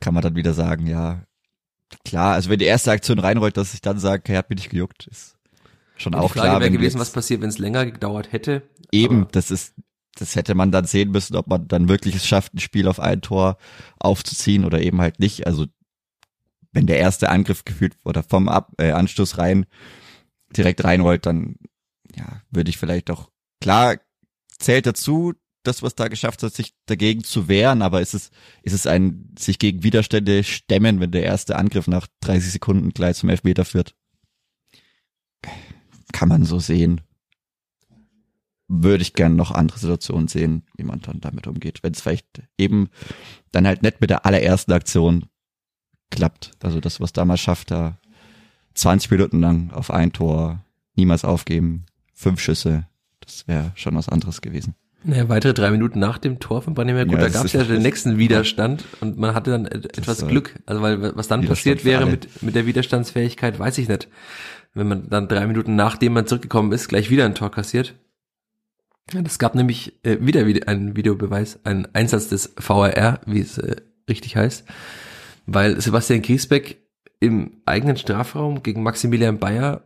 [0.00, 1.22] kann man dann wieder sagen, ja,
[2.04, 4.70] klar, also wenn die erste Aktion reinrollt, dass ich dann sage, er hat mich nicht
[4.70, 5.36] gejuckt, ist
[5.96, 6.60] schon die auch Frage klar.
[6.60, 8.62] wäre gewesen, was passiert, wenn es länger gedauert hätte.
[8.90, 9.74] Eben, das ist,
[10.16, 13.00] das hätte man dann sehen müssen, ob man dann wirklich es schafft, ein Spiel auf
[13.00, 13.58] ein Tor
[13.98, 15.46] aufzuziehen oder eben halt nicht.
[15.46, 15.66] Also
[16.74, 19.66] wenn der erste Angriff gefühlt oder vom Ab äh, Anstoß rein
[20.56, 21.56] direkt reinrollt, dann
[22.14, 23.96] ja, würde ich vielleicht auch klar
[24.58, 28.30] zählt dazu, das, was da geschafft hat, sich dagegen zu wehren, aber ist es,
[28.62, 33.16] ist es ein sich gegen Widerstände stemmen, wenn der erste Angriff nach 30 Sekunden gleich
[33.16, 33.94] zum Elfmeter führt?
[36.12, 37.00] Kann man so sehen.
[38.68, 41.82] Würde ich gerne noch andere Situationen sehen, wie man dann damit umgeht.
[41.82, 42.90] Wenn es vielleicht eben
[43.50, 45.26] dann halt nicht mit der allerersten Aktion
[46.16, 46.52] klappt.
[46.62, 47.98] Also das, was damals schafft, da
[48.74, 50.64] 20 Minuten lang auf ein Tor,
[50.96, 52.86] niemals aufgeben, fünf Schüsse,
[53.20, 54.74] das wäre schon was anderes gewesen.
[55.06, 57.62] Naja, weitere drei Minuten nach dem Tor von Branimir, gut, Ja, da gab es ja
[57.62, 60.58] den nächsten Widerstand und man hatte dann et- etwas Glück.
[60.64, 64.08] Also weil was dann passiert wäre mit, mit der Widerstandsfähigkeit, weiß ich nicht.
[64.72, 67.94] Wenn man dann drei Minuten nachdem man zurückgekommen ist, gleich wieder ein Tor kassiert.
[69.12, 73.58] Ja, das gab nämlich äh, wieder wieder einen Videobeweis, einen Einsatz des VAR, wie es
[73.58, 73.76] äh,
[74.08, 74.64] richtig heißt,
[75.46, 76.82] weil Sebastian Griesbeck
[77.20, 79.82] im eigenen Strafraum gegen Maximilian Bayer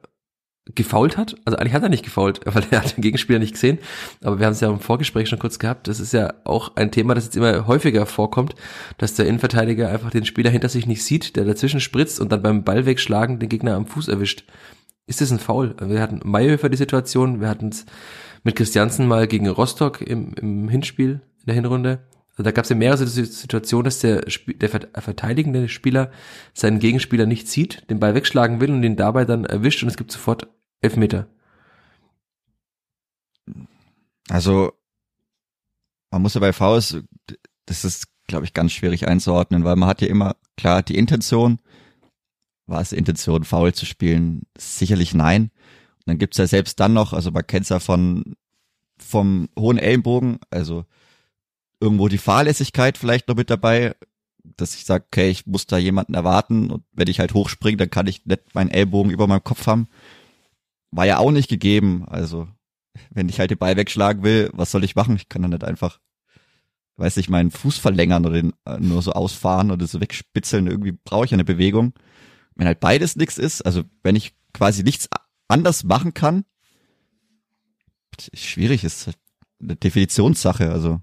[0.74, 1.36] gefault hat.
[1.44, 3.78] Also eigentlich hat er nicht gefault, weil er hat den Gegenspieler nicht gesehen.
[4.22, 5.88] Aber wir haben es ja im Vorgespräch schon kurz gehabt.
[5.88, 8.54] Das ist ja auch ein Thema, das jetzt immer häufiger vorkommt,
[8.98, 12.42] dass der Innenverteidiger einfach den Spieler hinter sich nicht sieht, der dazwischen spritzt und dann
[12.42, 14.44] beim Ball wegschlagen den Gegner am Fuß erwischt.
[15.06, 15.74] Ist das ein Foul?
[15.80, 17.86] Wir hatten Mayhöfer die Situation, wir hatten es
[18.44, 22.00] mit Christiansen mal gegen Rostock im, im Hinspiel in der Hinrunde.
[22.38, 26.12] Also da gab es ja mehrere Situationen, dass der, der vert- verteidigende Spieler
[26.54, 29.96] seinen Gegenspieler nicht sieht, den Ball wegschlagen will und ihn dabei dann erwischt und es
[29.96, 30.46] gibt sofort
[30.80, 31.26] Elfmeter.
[34.28, 34.72] Also,
[36.12, 37.02] man muss ja bei Faust,
[37.66, 41.58] das ist, glaube ich, ganz schwierig einzuordnen, weil man hat ja immer, klar, die Intention,
[42.66, 44.42] war es die Intention, faul zu spielen?
[44.56, 45.50] Sicherlich nein.
[45.96, 48.36] Und dann gibt's ja selbst dann noch, also man kennt's ja von,
[48.96, 50.84] vom hohen Ellenbogen, also
[51.80, 53.94] irgendwo die Fahrlässigkeit vielleicht noch mit dabei,
[54.42, 57.90] dass ich sage, okay, ich muss da jemanden erwarten und wenn ich halt hochspringe, dann
[57.90, 59.88] kann ich nicht meinen Ellbogen über meinem Kopf haben.
[60.90, 62.48] War ja auch nicht gegeben, also
[63.10, 65.16] wenn ich halt den Ball wegschlagen will, was soll ich machen?
[65.16, 66.00] Ich kann dann nicht einfach,
[66.96, 70.66] weiß nicht, meinen Fuß verlängern oder den äh, nur so ausfahren oder so wegspitzeln.
[70.66, 71.94] Irgendwie brauche ich eine Bewegung.
[72.54, 75.08] Wenn halt beides nichts ist, also wenn ich quasi nichts
[75.46, 76.44] anders machen kann,
[78.32, 79.18] ist schwierig ist halt
[79.60, 81.00] eine Definitionssache, also.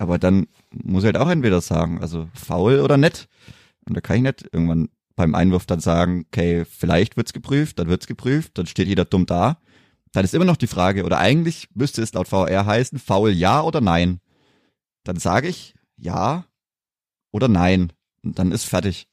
[0.00, 3.28] Aber dann muss ich halt auch entweder sagen, also faul oder nett.
[3.86, 7.88] Und da kann ich nicht irgendwann beim Einwurf dann sagen, okay, vielleicht wird's geprüft, dann
[7.88, 9.58] wird's geprüft, dann steht jeder dumm da.
[10.12, 13.60] Dann ist immer noch die Frage, oder eigentlich müsste es laut VR heißen, faul ja
[13.60, 14.20] oder nein.
[15.04, 16.46] Dann sage ich ja
[17.30, 17.92] oder nein.
[18.22, 19.06] Und dann ist fertig.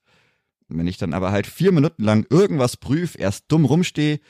[0.69, 4.21] Wenn ich dann aber halt vier Minuten lang irgendwas prüf, erst dumm rumstehe,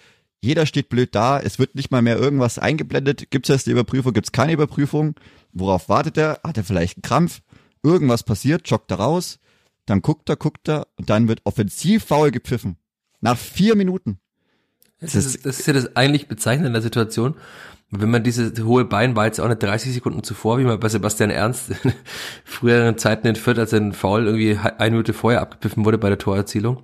[0.41, 4.13] jeder steht blöd da, es wird nicht mal mehr irgendwas eingeblendet, gibt's erst die Überprüfung,
[4.13, 5.15] gibt's keine Überprüfung,
[5.59, 7.41] worauf wartet er, hat er vielleicht einen Krampf,
[7.83, 9.39] irgendwas passiert, joggt er raus,
[9.85, 12.77] dann guckt er, guckt er und dann wird offensiv faul gepfiffen.
[13.21, 14.19] Nach vier Minuten.
[14.99, 17.35] Das, ist, das ist ja das eigentlich Bezeichnende der Situation.
[17.89, 20.89] Wenn man diese hohe Bein war jetzt auch nicht 30 Sekunden zuvor, wie man bei
[20.89, 21.93] Sebastian Ernst in
[22.43, 26.17] früheren Zeiten in Fürth, als ein Foul irgendwie eine Minute vorher abgepfiffen wurde bei der
[26.17, 26.83] Torerzielung,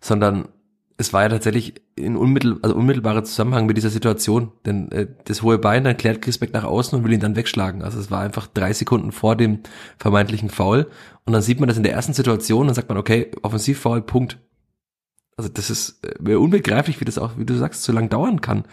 [0.00, 0.48] sondern
[0.96, 5.42] es war ja tatsächlich in unmittel, also unmittelbarer Zusammenhang mit dieser Situation, denn äh, das
[5.42, 7.82] hohe Bein, dann klärt Grisbeck nach außen und will ihn dann wegschlagen.
[7.82, 9.60] Also es war einfach drei Sekunden vor dem
[9.98, 10.88] vermeintlichen Foul
[11.24, 14.38] und dann sieht man das in der ersten Situation, dann sagt man, okay, Offensivfoul, Punkt.
[15.36, 18.64] Also das ist äh, unbegreiflich, wie das auch, wie du sagst, so lang dauern kann.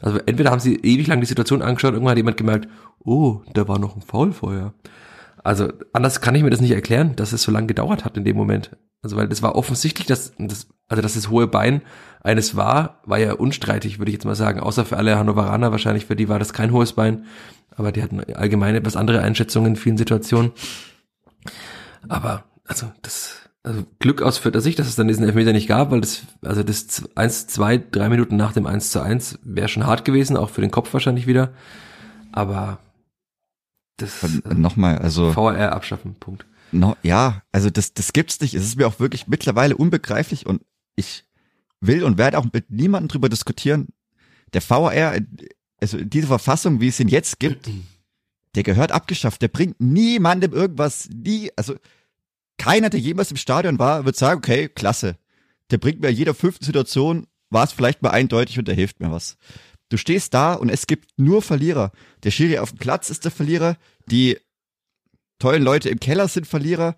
[0.00, 2.68] Also entweder haben sie ewig lang die Situation angeschaut, irgendwann hat jemand gemerkt,
[3.04, 4.74] oh, da war noch ein Foul vorher.
[5.44, 8.24] Also anders kann ich mir das nicht erklären, dass es so lange gedauert hat in
[8.24, 8.76] dem Moment.
[9.02, 11.82] Also weil das war offensichtlich, dass das, also dass das hohe Bein
[12.20, 14.60] eines war, war ja unstreitig, würde ich jetzt mal sagen.
[14.60, 17.26] Außer für alle Hannoveraner wahrscheinlich, für die war das kein hohes Bein.
[17.76, 20.52] Aber die hatten allgemein etwas andere Einschätzungen in vielen Situationen.
[22.08, 25.90] Aber, also, das, also Glück aus vierter Sicht, dass es dann diesen Elfmeter nicht gab,
[25.90, 29.86] weil das, also das eins, zwei, drei Minuten nach dem 1 zu 1 wäre schon
[29.86, 31.52] hart gewesen, auch für den Kopf wahrscheinlich wieder.
[32.32, 32.78] Aber
[33.96, 35.32] das Und Nochmal, also.
[35.32, 36.46] VR abschaffen, Punkt.
[36.72, 38.54] No, ja, also das, das gibt's nicht.
[38.54, 40.62] Es ist mir auch wirklich mittlerweile unbegreiflich und
[40.98, 41.24] ich
[41.80, 43.88] will und werde auch mit niemandem drüber diskutieren.
[44.52, 45.20] Der VR,
[45.80, 47.70] also diese Verfassung, wie es ihn jetzt gibt,
[48.54, 49.42] der gehört abgeschafft.
[49.42, 51.76] Der bringt niemandem irgendwas, nie, also
[52.56, 55.16] keiner, der jemals im Stadion war, wird sagen, okay, klasse.
[55.70, 59.12] Der bringt mir jeder fünften Situation, war es vielleicht mal eindeutig und der hilft mir
[59.12, 59.36] was.
[59.90, 61.92] Du stehst da und es gibt nur Verlierer.
[62.24, 63.76] Der Schiri auf dem Platz ist der Verlierer,
[64.06, 64.38] die
[65.38, 66.96] tollen Leute im Keller sind Verlierer,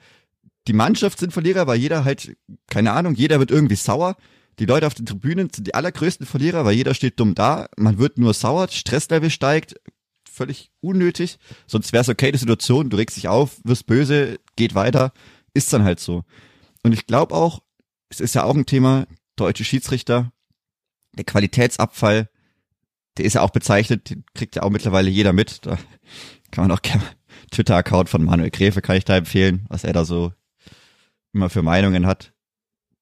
[0.68, 2.36] die Mannschaft sind Verlierer, weil jeder halt,
[2.68, 4.16] keine Ahnung, jeder wird irgendwie sauer.
[4.58, 7.68] Die Leute auf den Tribünen sind die allergrößten Verlierer, weil jeder steht dumm da.
[7.76, 9.76] Man wird nur sauer, Stresslevel steigt,
[10.30, 11.38] völlig unnötig.
[11.66, 15.12] Sonst wäre es okay, die Situation, du regst dich auf, wirst böse, geht weiter,
[15.54, 16.24] ist dann halt so.
[16.82, 17.60] Und ich glaube auch,
[18.10, 19.06] es ist ja auch ein Thema,
[19.36, 20.32] deutsche Schiedsrichter,
[21.14, 22.28] der Qualitätsabfall,
[23.16, 25.66] der ist ja auch bezeichnet, den kriegt ja auch mittlerweile jeder mit.
[25.66, 25.78] Da
[26.50, 27.02] kann man auch gerne
[27.50, 30.32] Twitter-Account von Manuel Gräfe kann ich da empfehlen, was er da so
[31.32, 32.32] immer für Meinungen hat.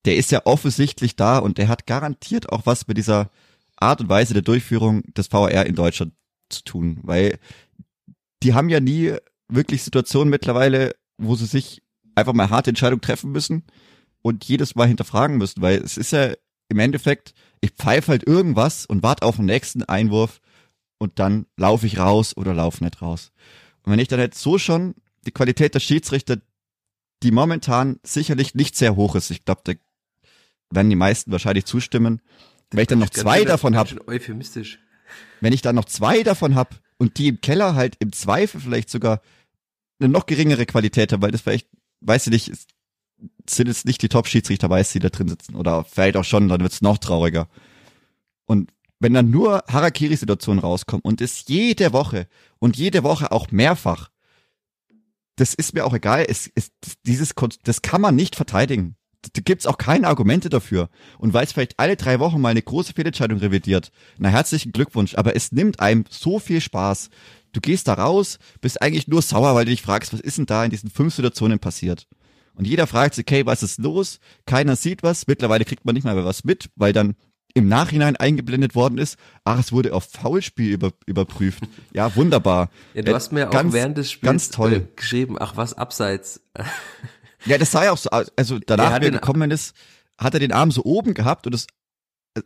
[0.05, 3.31] Der ist ja offensichtlich da und der hat garantiert auch was mit dieser
[3.77, 6.13] Art und Weise der Durchführung des VR in Deutschland
[6.49, 7.39] zu tun, weil
[8.43, 9.15] die haben ja nie
[9.49, 11.83] wirklich Situationen mittlerweile, wo sie sich
[12.15, 13.65] einfach mal harte Entscheidungen treffen müssen
[14.23, 16.33] und jedes Mal hinterfragen müssen, weil es ist ja
[16.69, 20.41] im Endeffekt, ich pfeife halt irgendwas und warte auf den nächsten Einwurf
[20.99, 23.33] und dann laufe ich raus oder laufe nicht raus.
[23.85, 24.95] Und wenn ich dann jetzt so schon
[25.27, 26.39] die Qualität der Schiedsrichter,
[27.23, 29.73] die momentan sicherlich nicht sehr hoch ist, ich glaube, da
[30.71, 32.21] werden die meisten wahrscheinlich zustimmen,
[32.71, 34.79] wenn ich dann noch zwei davon habe, euphemistisch.
[35.41, 38.91] wenn ich dann noch zwei davon hab und die im Keller halt im Zweifel vielleicht
[38.91, 39.21] sogar
[40.01, 41.69] eine noch geringere Qualität haben, weil das vielleicht,
[42.03, 42.69] weiß ich nicht, ist-
[43.51, 46.61] sind es nicht die Top-Schiedsrichter, weiß die da drin sitzen oder vielleicht auch schon, dann
[46.61, 47.49] wird's noch trauriger.
[48.45, 54.11] Und wenn dann nur Harakiri-Situationen rauskommen und es jede Woche und jede Woche auch mehrfach,
[55.41, 56.71] das ist mir auch egal, es, es,
[57.07, 58.97] dieses, das kann man nicht verteidigen.
[59.23, 60.91] Da gibt's auch keine Argumente dafür.
[61.19, 65.17] Und weil es vielleicht alle drei Wochen mal eine große Fehlentscheidung revidiert, na herzlichen Glückwunsch,
[65.17, 67.11] aber es nimmt einem so viel Spaß.
[67.53, 70.47] Du gehst da raus, bist eigentlich nur sauer, weil du dich fragst, was ist denn
[70.47, 72.07] da in diesen fünf Situationen passiert?
[72.55, 74.19] Und jeder fragt sich, okay, was ist los?
[74.45, 75.29] Keiner sieht was.
[75.29, 77.15] Mittlerweile kriegt man nicht mal mehr was mit, weil dann
[77.59, 81.63] im Nachhinein eingeblendet worden ist, ach, es wurde auf Foulspiel über, überprüft.
[81.93, 82.71] Ja, wunderbar.
[82.95, 84.73] Ja, du Äh, hast mir auch ganz- während des Spiels ganz toll.
[84.73, 86.41] äh, geschrieben, ach was, abseits.
[87.45, 88.33] Ja, das sah ja auch so aus.
[88.37, 89.75] Also danach, hat wie er gekommen ist,
[90.19, 91.67] hat er den Arm so oben gehabt und es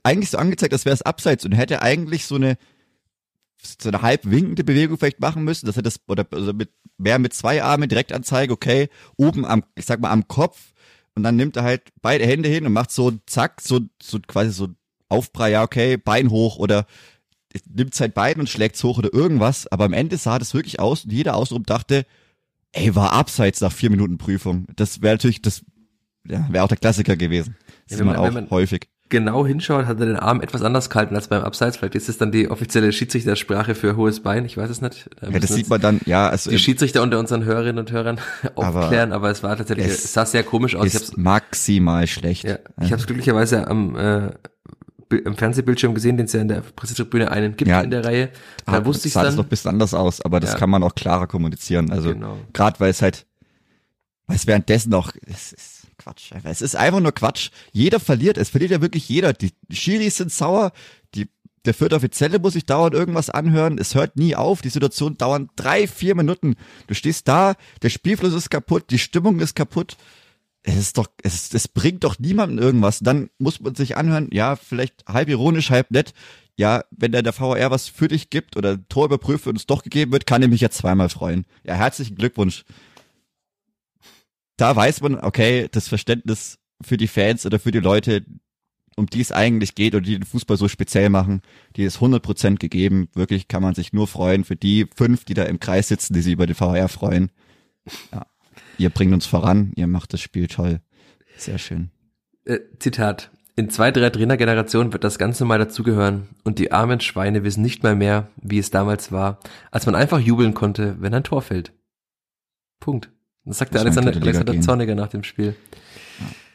[0.02, 2.56] eigentlich so angezeigt, als wäre es abseits und hätte eigentlich so eine
[3.78, 7.18] so eine halb winkende Bewegung vielleicht machen müssen, dass er das oder also mit mehr
[7.20, 10.72] mit zwei Armen direkt anzeige, okay, oben am ich sag mal am Kopf
[11.14, 14.50] und dann nimmt er halt beide Hände hin und macht so zack, so so quasi
[14.50, 14.68] so
[15.12, 16.86] Aufprall, ja, okay, Bein hoch oder
[17.72, 21.04] nimmt halt beiden und schlägt's hoch oder irgendwas, aber am Ende sah das wirklich aus
[21.04, 22.06] und jeder außenrum dachte,
[22.72, 24.66] ey, war abseits nach vier Minuten Prüfung.
[24.76, 25.62] Das wäre natürlich, das
[26.26, 27.56] ja, wäre auch der Klassiker gewesen.
[27.88, 28.88] Das Ja, sieht man man- auch man- häufig.
[29.10, 31.76] Genau hinschaut, hat er den Arm etwas anders gehalten als beim Abseits.
[31.76, 34.46] Vielleicht ist es dann die offizielle Schiedsrichtersprache für hohes Bein.
[34.46, 35.10] Ich weiß es nicht.
[35.20, 38.18] Da Ja, das sieht man dann, ja, also die Schiedsrichter unter unseren Hörerinnen und Hörern
[38.54, 40.86] aufklären, aber, es war tatsächlich, es es sah sehr komisch aus.
[40.86, 42.44] Ich hab's, ist maximal schlecht.
[42.44, 44.30] ja, ich habe es glücklicherweise am, äh,
[45.24, 47.80] Am Fernsehbildschirm gesehen, den es ja in der Pressetribüne einen gibt Ja.
[47.80, 48.30] in der Reihe.
[48.66, 49.36] Da Ah, wusste ich sah das dann.
[49.38, 50.58] noch ein bisschen anders aus, aber das Ja.
[50.58, 51.90] kann man auch klarer kommunizieren.
[51.90, 52.38] Also Genau.
[52.52, 53.26] gerade weil es halt,
[54.26, 56.32] weil es währenddessen noch, es ist Quatsch.
[56.44, 57.50] Es ist einfach nur Quatsch.
[57.70, 58.36] Jeder verliert.
[58.36, 59.32] Es verliert ja wirklich jeder.
[59.32, 60.72] Die Schiris sind sauer.
[61.14, 61.28] Die,
[61.64, 63.78] der vierte Offizielle muss sich dauernd irgendwas anhören.
[63.78, 64.62] Es hört nie auf.
[64.62, 66.56] Die Situation dauert drei, vier Minuten.
[66.88, 69.96] Du stehst da, der Spielfluss ist kaputt, die Stimmung ist kaputt.
[70.64, 73.00] Es ist doch, es, es bringt doch niemandem irgendwas.
[73.00, 76.14] Dann muss man sich anhören, ja, vielleicht halb ironisch, halb nett.
[76.56, 79.82] Ja, wenn der, der VR was für dich gibt oder Tor überprüft und es doch
[79.82, 81.46] gegeben wird, kann ich mich ja zweimal freuen.
[81.64, 82.64] Ja, herzlichen Glückwunsch.
[84.56, 88.24] Da weiß man, okay, das Verständnis für die Fans oder für die Leute,
[88.96, 91.42] um die es eigentlich geht oder die den Fußball so speziell machen,
[91.76, 93.08] die ist 100% gegeben.
[93.14, 96.20] Wirklich kann man sich nur freuen für die fünf, die da im Kreis sitzen, die
[96.20, 97.32] sich über den VR freuen.
[98.12, 98.26] Ja.
[98.78, 100.80] Ihr bringt uns voran, ihr macht das Spiel toll.
[101.36, 101.90] Sehr schön.
[102.44, 103.30] Äh, Zitat.
[103.54, 107.82] In zwei, drei Trainergenerationen wird das Ganze mal dazugehören und die armen Schweine wissen nicht
[107.82, 111.72] mal mehr, wie es damals war, als man einfach jubeln konnte, wenn ein Tor fällt.
[112.80, 113.10] Punkt.
[113.44, 114.62] Das sagte in Alexander, Alexander gehen.
[114.62, 115.54] Zorniger nach dem Spiel.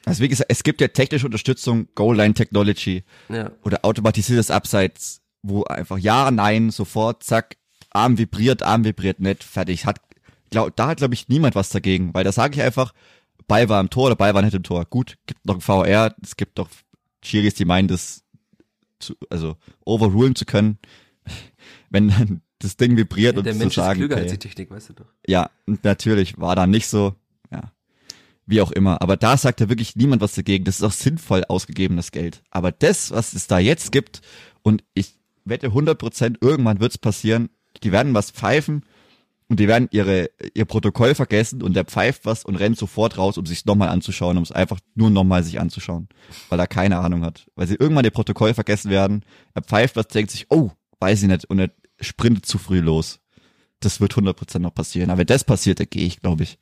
[0.05, 3.51] Also wie gesagt, es gibt ja technische Unterstützung, Goal-Line Technology Ja.
[3.63, 7.57] oder automatisiertes Abseits, wo einfach ja, nein, sofort, zack,
[7.91, 9.85] Arm vibriert, Arm vibriert nicht, fertig.
[9.85, 9.99] Hat,
[10.49, 12.93] glaub, da hat, glaube ich, niemand was dagegen, weil da sage ich einfach,
[13.47, 14.85] Ball war im Tor oder Ball war nicht im Tor.
[14.85, 16.69] Gut, gibt noch ein VR, es gibt doch
[17.21, 18.23] Chiris, die meinen, das
[18.99, 20.77] zu, also overrulen zu können,
[21.89, 24.39] wenn dann das Ding vibriert Der und zu Mensch ist sagen, klüger okay, als die
[24.39, 25.05] Technik, weißt du doch.
[25.27, 27.15] ja, natürlich war da nicht so,
[27.51, 27.71] ja,
[28.45, 29.01] wie auch immer.
[29.01, 30.63] Aber da sagt ja wirklich niemand was dagegen.
[30.63, 32.41] Das ist auch sinnvoll ausgegebenes Geld.
[32.49, 34.21] Aber das, was es da jetzt gibt,
[34.63, 35.13] und ich
[35.45, 37.49] wette 100 Prozent, irgendwann wird's passieren,
[37.83, 38.83] die werden was pfeifen
[39.49, 43.37] und die werden ihre, ihr Protokoll vergessen und der pfeift was und rennt sofort raus,
[43.37, 46.09] um sich's nochmal anzuschauen, um es einfach nur nochmal sich anzuschauen,
[46.49, 47.47] weil er keine Ahnung hat.
[47.55, 49.23] Weil sie irgendwann ihr Protokoll vergessen werden,
[49.53, 51.71] er pfeift was, denkt sich, oh, weiß ich nicht, und er
[52.01, 53.19] sprintet zu früh los
[53.79, 55.09] das wird 100% noch passieren.
[55.09, 56.57] Aber wenn das passiert, da gehe ich, glaube ich.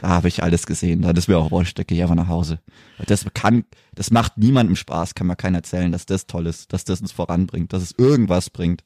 [0.00, 1.02] Da habe ich alles gesehen.
[1.02, 2.60] Da ist mir auch wurscht, da gehe ich einfach nach Hause.
[3.06, 3.64] Das kann,
[3.94, 7.12] das macht niemandem Spaß, kann mir keiner erzählen, dass das toll ist, dass das uns
[7.12, 8.82] voranbringt, dass es irgendwas bringt.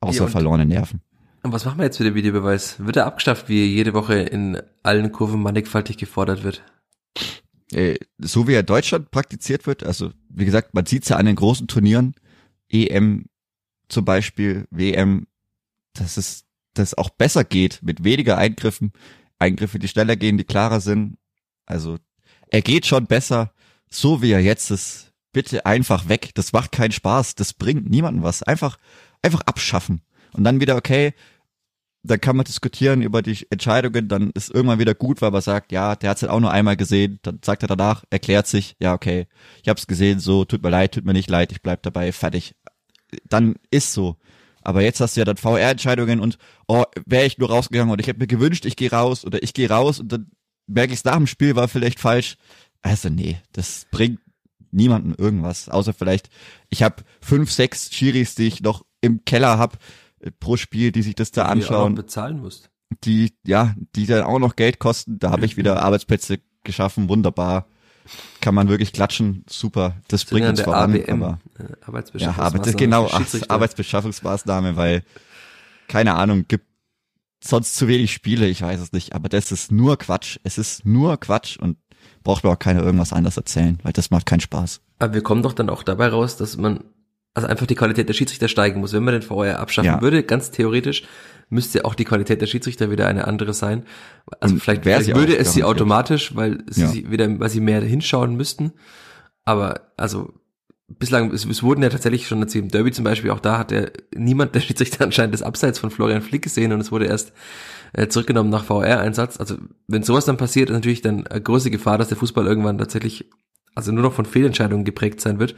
[0.00, 1.00] Außer Ja, verlorene Nerven.
[1.46, 2.84] Und was machen wir jetzt für den Videobeweis?
[2.84, 6.64] Wird er abgeschafft, wie jede Woche in allen Kurven mannigfaltig gefordert wird?
[7.70, 11.26] Äh, so wie er in Deutschland praktiziert wird, also wie gesagt, man sieht's ja an
[11.26, 12.16] den großen Turnieren,
[12.68, 13.26] EM
[13.86, 15.28] zum Beispiel, WM,
[15.92, 18.92] dass es das auch besser geht mit weniger Eingriffen,
[19.38, 21.16] Eingriffe, die schneller gehen, die klarer sind.
[21.64, 21.96] Also
[22.50, 23.52] er geht schon besser,
[23.88, 25.12] so wie er jetzt ist.
[25.32, 26.30] Bitte einfach weg.
[26.34, 27.36] Das macht keinen Spaß.
[27.36, 28.42] Das bringt niemandem was.
[28.42, 28.78] Einfach,
[29.22, 30.02] einfach abschaffen.
[30.32, 31.14] Und dann wieder, okay,
[32.06, 35.72] dann kann man diskutieren über die Entscheidungen, dann ist irgendwann wieder gut, weil man sagt,
[35.72, 38.76] ja, der hat es halt auch nur einmal gesehen, dann sagt er danach, erklärt sich,
[38.80, 39.26] ja, okay,
[39.62, 42.54] ich hab's gesehen, so, tut mir leid, tut mir nicht leid, ich bleib dabei, fertig.
[43.28, 44.16] Dann ist so.
[44.62, 48.08] Aber jetzt hast du ja dann VR-Entscheidungen und, oh, wäre ich nur rausgegangen oder ich
[48.08, 50.30] hätte mir gewünscht, ich gehe raus oder ich gehe raus und dann
[50.66, 52.36] merke ich es nach dem Spiel, war vielleicht falsch.
[52.82, 54.20] Also nee, das bringt
[54.72, 56.28] niemandem irgendwas, außer vielleicht,
[56.68, 59.78] ich habe fünf, sechs Schiris, die ich noch im Keller hab
[60.40, 61.94] pro Spiel, die sich das da anschauen.
[61.94, 62.70] Die bezahlen musst.
[63.04, 65.18] Die, ja, die dann auch noch Geld kosten.
[65.18, 67.66] Da habe ich wieder Arbeitsplätze geschaffen, wunderbar.
[68.40, 69.96] Kann man wirklich klatschen, super.
[70.08, 70.94] Das Sind bringt ja uns voran.
[70.94, 73.50] ABM, aber, äh, ja, Arbeitsbeschaffungsmaßnahme aber das, genau, für ach, Schiedsrichter.
[73.50, 75.02] Arbeitsbeschaffungsmaßnahme, weil,
[75.88, 76.66] keine Ahnung, gibt
[77.42, 80.38] sonst zu wenig Spiele, ich weiß es nicht, aber das ist nur Quatsch.
[80.44, 81.78] Es ist nur Quatsch und
[82.22, 84.80] braucht mir auch keiner irgendwas anderes erzählen, weil das macht keinen Spaß.
[84.98, 86.84] Aber wir kommen doch dann auch dabei raus, dass man
[87.36, 88.94] also einfach die Qualität der Schiedsrichter steigen muss.
[88.94, 90.00] Wenn man den VR abschaffen Ja.
[90.00, 91.04] würde, ganz theoretisch,
[91.50, 93.84] müsste auch die Qualität der Schiedsrichter wieder eine andere sein.
[94.40, 96.88] Also Und vielleicht, wäre vielleicht würde es sie automatisch, weil sie Ja.
[96.88, 98.72] sie wieder, weil sie mehr hinschauen müssten.
[99.44, 100.32] Aber also
[100.88, 103.70] bislang, es, es wurden ja tatsächlich schon erzählt, im Derby zum Beispiel, auch da hat
[103.70, 107.32] der niemand der Schiedsrichter anscheinend das Abseits von Florian Flick gesehen und es wurde erst
[107.92, 109.38] äh, zurückgenommen nach VR-Einsatz.
[109.38, 109.56] Also
[109.88, 113.26] wenn sowas dann passiert, ist natürlich dann eine große Gefahr, dass der Fußball irgendwann tatsächlich
[113.74, 115.54] also nur noch von Fehlentscheidungen geprägt sein wird.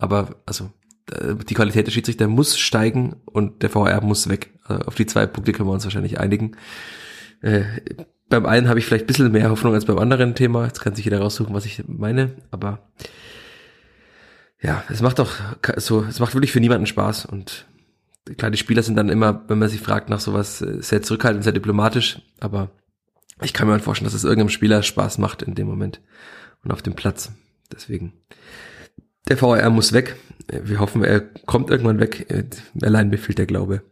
[0.00, 0.68] Aber also äh,
[1.10, 4.52] die Qualität der Schiedsrichter muss steigen und der VR muss weg.
[4.64, 6.56] Also auf die zwei Punkte können wir uns wahrscheinlich einigen.
[7.40, 7.64] Äh,
[8.28, 10.64] beim einen habe ich vielleicht ein bisschen mehr Hoffnung als beim anderen Thema.
[10.64, 12.36] Jetzt kann sich jeder raussuchen, was ich meine.
[12.50, 12.78] Aber
[14.60, 15.32] ja, es macht doch
[15.76, 17.26] so, es macht wirklich für niemanden Spaß.
[17.26, 17.66] Und
[18.38, 21.44] klar, die Spieler sind dann immer, wenn man sich fragt nach sowas, äh, sehr zurückhaltend,
[21.44, 22.22] sehr diplomatisch.
[22.40, 22.70] Aber
[23.42, 26.00] ich kann mir halt vorstellen, dass es irgendeinem Spieler Spaß macht in dem Moment
[26.64, 27.32] und auf dem Platz.
[27.72, 28.12] Deswegen.
[29.28, 30.16] Der VR muss weg.
[30.48, 32.30] Wir hoffen, er kommt irgendwann weg.
[32.30, 32.44] Äh,
[32.84, 33.82] Allein mir fehlt der Glaube.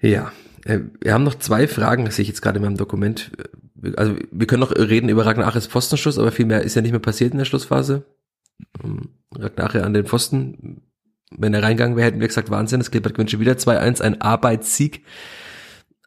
[0.00, 0.32] Ja,
[0.64, 3.30] äh, wir haben noch zwei Fragen, das sehe ich jetzt gerade in meinem Dokument.
[3.96, 6.92] Also wir können noch reden über Ragnar Aches Pfostenschuss, aber viel mehr ist ja nicht
[6.92, 8.04] mehr passiert in der Schlussphase.
[8.82, 10.82] Ähm, Ragnar Ache an den Pfosten,
[11.30, 14.20] wenn er reingegangen wäre, hätten wir gesagt, Wahnsinn, das Klippert gewinnt schon wieder 2-1, ein
[14.20, 15.04] Arbeitssieg.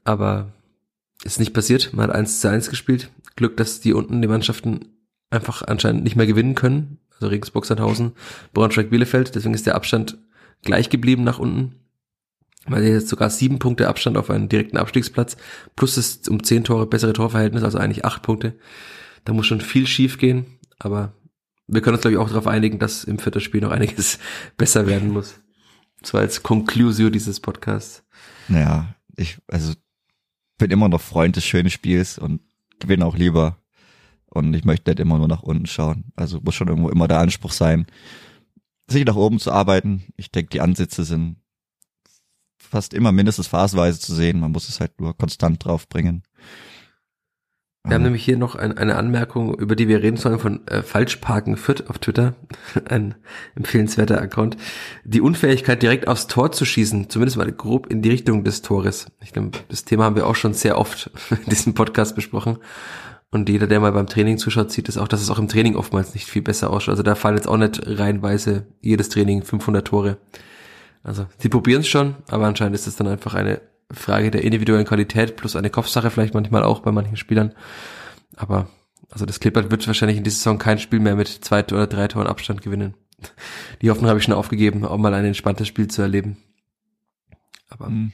[0.03, 0.53] Aber
[1.23, 3.09] ist nicht passiert, man hat 1 zu 1 gespielt.
[3.35, 4.94] Glück, dass die unten die Mannschaften
[5.29, 6.99] einfach anscheinend nicht mehr gewinnen können.
[7.13, 8.13] Also Regensburg, Sandhausen,
[8.53, 9.35] Braunschweig, Bielefeld.
[9.35, 10.17] Deswegen ist der Abstand
[10.63, 11.75] gleich geblieben nach unten.
[12.67, 15.37] Weil jetzt sogar sieben Punkte Abstand auf einen direkten Abstiegsplatz,
[15.75, 18.57] plus das um zehn Tore bessere Torverhältnis, also eigentlich acht Punkte.
[19.23, 20.45] Da muss schon viel schief gehen,
[20.79, 21.13] aber
[21.67, 24.19] wir können uns, glaube ich, auch darauf einigen, dass im vierten Spiel noch einiges
[24.57, 25.39] besser werden muss.
[26.03, 28.03] So als Conclusio dieses Podcasts.
[28.47, 29.73] Naja, ich, also
[30.57, 32.41] bin immer noch Freund des schönen Spiels und
[32.79, 33.57] gewinne auch lieber.
[34.35, 36.11] Und ich möchte nicht immer nur nach unten schauen.
[36.15, 37.85] Also muss schon irgendwo immer der Anspruch sein,
[38.87, 40.03] sich nach oben zu arbeiten.
[40.17, 41.37] Ich denke, die Ansätze sind
[42.57, 44.41] fast immer mindestens phasenweise zu sehen.
[44.41, 46.23] Man muss es halt nur konstant draufbringen.
[47.85, 50.81] Wir haben nämlich hier noch ein, eine Anmerkung, über die wir reden sollen, von äh,
[50.81, 52.33] Falschparken Fürth auf Twitter.
[52.89, 53.15] Ein
[53.55, 54.57] empfehlenswerter Account.
[55.03, 59.11] Die Unfähigkeit, direkt aufs Tor zu schießen, zumindest mal grob in die Richtung des Tores.
[59.21, 62.57] Ich glaube, das Thema haben wir auch schon sehr oft in diesem Podcast besprochen.
[63.31, 65.75] Und jeder, der mal beim Training zuschaut, sieht es auch, dass es auch im Training
[65.75, 66.93] oftmals nicht viel besser ausschaut.
[66.93, 70.17] Also da fallen jetzt auch nicht reihenweise jedes Training 500 Tore.
[71.03, 73.61] Also sie probieren es schon, aber anscheinend ist es dann einfach eine
[73.91, 77.53] Frage der individuellen Qualität plus eine Kopfsache vielleicht manchmal auch bei manchen Spielern.
[78.35, 78.69] Aber
[79.11, 82.07] also das Clippert wird wahrscheinlich in dieser Saison kein Spiel mehr mit zwei oder drei
[82.07, 82.95] Toren Abstand gewinnen.
[83.81, 86.37] Die Hoffnung habe ich schon aufgegeben, auch mal ein entspanntes Spiel zu erleben.
[87.69, 88.13] Aber Mhm.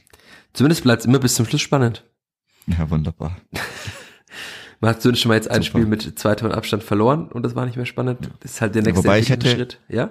[0.52, 2.04] zumindest bleibt es immer bis zum Schluss spannend.
[2.66, 3.36] Ja, wunderbar.
[4.82, 5.78] Man hat zumindest schon mal jetzt ein Super.
[5.78, 8.30] Spiel mit zwei Toren Abstand verloren und das war nicht mehr spannend.
[8.40, 9.78] Das ist halt der nächste Wobei ich hätte- Schritt.
[9.88, 10.10] Ja?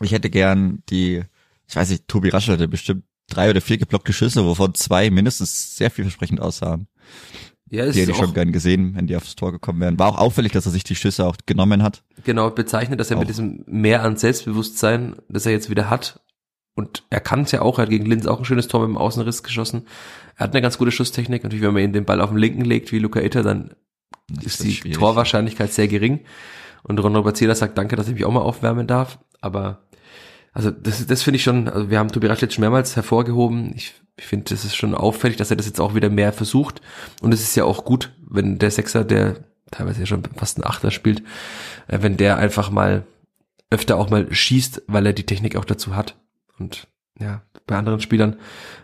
[0.00, 1.22] Ich hätte gern die,
[1.68, 5.76] ich weiß nicht, Tobi Raschel hatte bestimmt drei oder vier geblockte Schüsse, wovon zwei mindestens
[5.76, 6.86] sehr vielversprechend aussahen.
[7.68, 9.98] Ja, ist Die hätte ich schon gern gesehen, wenn die aufs Tor gekommen wären.
[9.98, 12.02] War auch auffällig, dass er sich die Schüsse auch genommen hat.
[12.24, 13.20] genau bezeichnet, dass er Auch.
[13.20, 16.20] mit diesem Mehr an Selbstbewusstsein, das er jetzt wieder hat,
[16.74, 18.88] und er kann es ja auch, er hat gegen Linz auch ein schönes Tor mit
[18.88, 19.86] dem Außenriss geschossen.
[20.36, 21.42] Er hat eine ganz gute Schusstechnik.
[21.42, 23.74] Natürlich, wenn man ihn den Ball auf den linken legt, wie Luca Itter, dann
[24.42, 24.98] Ist wird die schwierig.
[24.98, 26.20] Torwahrscheinlichkeit sehr gering.
[26.82, 29.18] Und Ron Robert Zieler sagt, danke, dass ich mich auch mal aufwärmen darf.
[29.40, 29.82] Aber
[30.52, 33.72] also das, das finde ich schon, also wir haben Tobi jetzt schon mehrmals hervorgehoben.
[33.76, 36.80] Ich, ich finde, das ist schon auffällig, dass er das jetzt auch wieder mehr versucht.
[37.20, 40.64] Und es ist ja auch gut, wenn der Sechser, der teilweise ja schon fast ein
[40.64, 41.22] Achter spielt,
[41.86, 43.04] äh, wenn der einfach mal
[43.70, 46.16] öfter auch mal schießt, weil er die Technik auch dazu hat.
[46.58, 46.88] Und
[47.20, 48.36] ja, bei anderen Spielern,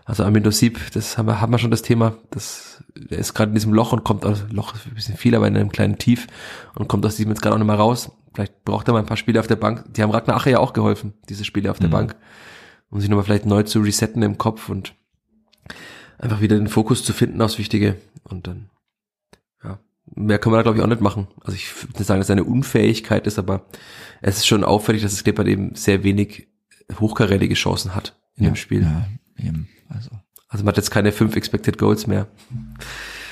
[0.04, 3.48] also Amindo Sieb, das haben wir, haben wir schon das Thema, das, der ist gerade
[3.48, 5.98] in diesem Loch und kommt aus, Loch ist ein bisschen viel, aber in einem kleinen
[5.98, 6.26] Tief
[6.74, 8.12] und kommt aus diesem jetzt gerade auch nicht mehr raus.
[8.34, 9.84] Vielleicht braucht er mal ein paar Spiele auf der Bank.
[9.94, 11.92] Die haben Ragnar Ache ja auch geholfen, diese Spiele auf der Mhm.
[11.92, 12.16] Bank,
[12.90, 14.94] um sich nochmal vielleicht neu zu resetten im Kopf und
[16.18, 18.68] einfach wieder den Fokus zu finden aufs Wichtige und dann,
[19.64, 19.78] ja,
[20.14, 21.28] mehr kann man da glaube ich auch nicht machen.
[21.40, 23.64] Also ich würde nicht sagen, dass es eine Unfähigkeit ist, aber
[24.20, 26.48] es ist schon auffällig, dass das Clippert eben sehr wenig
[27.00, 28.82] hochkarätige Chancen hat in ja, dem Spiel.
[28.82, 29.08] Ja,
[29.38, 30.10] eben, also.
[30.48, 32.28] Also man hat jetzt keine fünf Expected Goals mehr.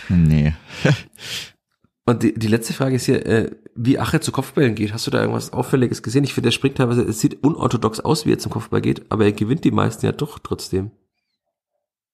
[0.09, 0.55] Nee.
[2.07, 4.93] Und die, die letzte Frage ist hier, äh, wie Ache zu Kopfbällen geht.
[4.93, 6.25] Hast du da irgendwas Auffälliges gesehen?
[6.25, 9.25] Ich finde, der springt teilweise, es sieht unorthodox aus, wie er zum Kopfball geht, aber
[9.25, 10.91] er gewinnt die meisten ja doch trotzdem.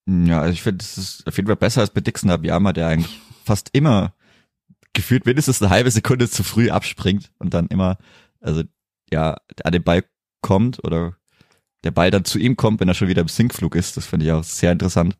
[0.06, 2.88] Ja, also ich finde, es ist auf jeden Fall besser als bei Dixon Abiyama, der
[2.88, 4.14] eigentlich fast immer
[4.92, 7.98] gefühlt mindestens eine halbe Sekunde zu früh abspringt und dann immer,
[8.40, 8.62] also
[9.12, 10.04] ja, an den Ball
[10.40, 11.16] kommt oder
[11.84, 13.96] der Ball dann zu ihm kommt, wenn er schon wieder im Sinkflug ist.
[13.96, 15.16] Das finde ich auch sehr interessant.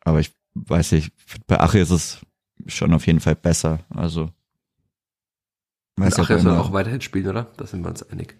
[0.00, 1.12] Aber ich weiß nicht,
[1.46, 2.20] bei Ache ist es
[2.66, 3.80] schon auf jeden Fall besser.
[3.90, 4.30] Also
[5.98, 7.52] ob Ache soll auch weiterhin spielen, oder?
[7.56, 8.36] Da sind wir uns einig.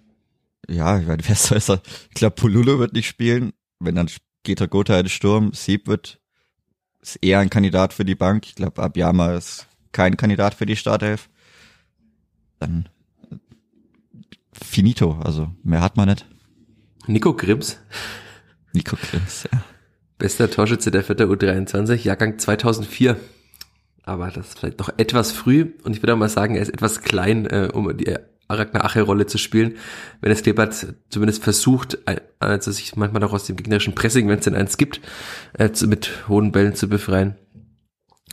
[0.69, 3.53] ja, ich meine, wer soll es Ich glaube, Pululu wird nicht spielen.
[3.79, 4.11] Wenn dann
[4.43, 5.53] geht er Gotha in den Sturm.
[5.53, 6.21] Sieb wird,
[7.01, 8.47] ist eher ein Kandidat für die Bank.
[8.47, 11.29] Ich glaube, Abiyama ist kein Kandidat für die Startelf.
[12.59, 12.89] Dann
[14.53, 16.27] finito, also mehr hat man nicht.
[17.07, 17.79] Nico Grimms,
[18.73, 19.63] Nico Klims, ja.
[20.19, 23.17] bester Torschütze der Vierter U23, Jahrgang 2004.
[24.05, 26.73] Aber das ist vielleicht noch etwas früh und ich würde auch mal sagen, er ist
[26.73, 28.17] etwas klein, äh, um die
[28.49, 29.77] Aragna Ache-Rolle zu spielen.
[30.21, 34.39] Wenn es Kleebert zumindest versucht, äh, also sich manchmal auch aus dem gegnerischen Pressing, wenn
[34.39, 35.01] es denn eins gibt,
[35.55, 37.37] äh, zu, mit hohen Bällen zu befreien.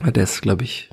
[0.03, 0.89] Der ist, glaube ich,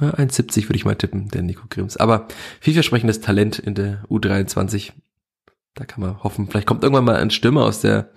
[0.00, 1.96] ja, 1,70 würde ich mal tippen, der Nico Grimms.
[1.96, 2.28] Aber
[2.60, 4.92] vielversprechendes Talent in der U23.
[5.74, 8.10] Da kann man hoffen, vielleicht kommt irgendwann mal ein Stürmer aus der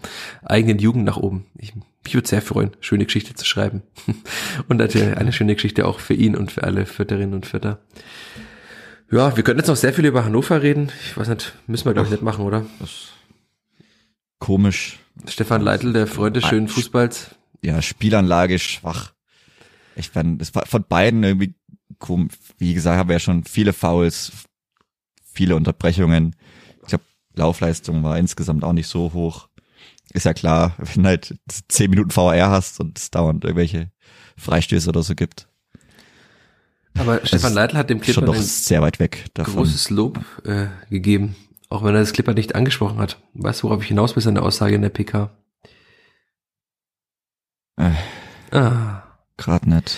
[0.44, 1.46] eigenen Jugend nach oben.
[1.58, 1.74] Ich,
[2.04, 3.84] mich würde sehr freuen, schöne Geschichte zu schreiben.
[4.68, 7.80] Und natürlich eine schöne Geschichte auch für ihn und für alle Vierterinnen und Vierter.
[9.12, 10.92] Ja, wir könnten jetzt noch sehr viel über Hannover reden.
[11.06, 12.66] Ich weiß nicht, müssen wir glaube ich nicht machen, oder?
[12.80, 13.10] Das
[14.40, 15.00] komisch.
[15.28, 17.36] Stefan Leitl, der Freund des schönen Fußballs.
[17.62, 19.14] Ja, Spielanlage schwach.
[19.96, 21.54] Ich fand, das war von beiden irgendwie
[22.00, 22.34] komisch.
[22.58, 24.32] Wie gesagt, haben wir ja schon viele Fouls,
[25.32, 26.36] viele Unterbrechungen.
[27.36, 29.48] Laufleistung war insgesamt auch nicht so hoch.
[30.14, 31.36] Ist ja klar, wenn halt
[31.68, 33.92] zehn Minuten VR hast und es dauernd irgendwelche
[34.38, 35.48] Freistöße oder so gibt.
[36.98, 39.54] Aber Stefan Leitl hat dem Schon Clipper sehr weit weg davon.
[39.56, 41.36] großes Lob äh, gegeben,
[41.70, 43.18] auch wenn er das Clipper nicht angesprochen hat.
[43.34, 45.32] Weißt du, worauf ich hinaus will, seine Aussage in der PK?
[47.78, 47.92] Äh,
[48.52, 49.04] Ah.
[49.38, 49.96] Gerade nicht.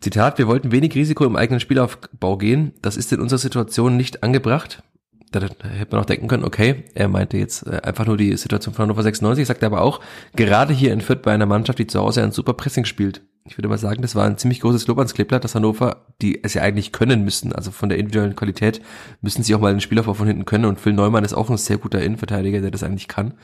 [0.00, 2.72] Zitat, wir wollten wenig Risiko im eigenen Spielaufbau gehen.
[2.80, 4.82] Das ist in unserer Situation nicht angebracht.
[5.30, 8.74] Da hätte man auch denken können, okay, er meinte jetzt äh, einfach nur die Situation
[8.74, 10.00] von Hannover 96, sagt er aber auch,
[10.36, 13.22] gerade hier in Fürth bei einer Mannschaft, die zu Hause ein super Pressing spielt.
[13.44, 16.42] Ich würde mal sagen, das war ein ziemlich großes Lob ans Kleeblatt, dass Hannover, die
[16.44, 18.82] es ja eigentlich können müssen, also von der individuellen Qualität,
[19.22, 21.56] müssen sie auch mal den Spielaufbau von hinten können und Phil Neumann ist auch ein
[21.56, 23.34] sehr guter Innenverteidiger, der das eigentlich kann.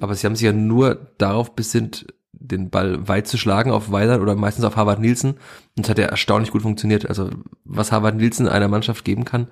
[0.00, 4.20] Aber sie haben sich ja nur darauf besinnt, den Ball weit zu schlagen auf Weidern
[4.20, 5.34] oder meistens auf Harvard Nielsen.
[5.76, 7.08] Und es hat ja erstaunlich gut funktioniert.
[7.08, 7.30] Also
[7.64, 9.48] was Harvard Nielsen einer Mannschaft geben kann,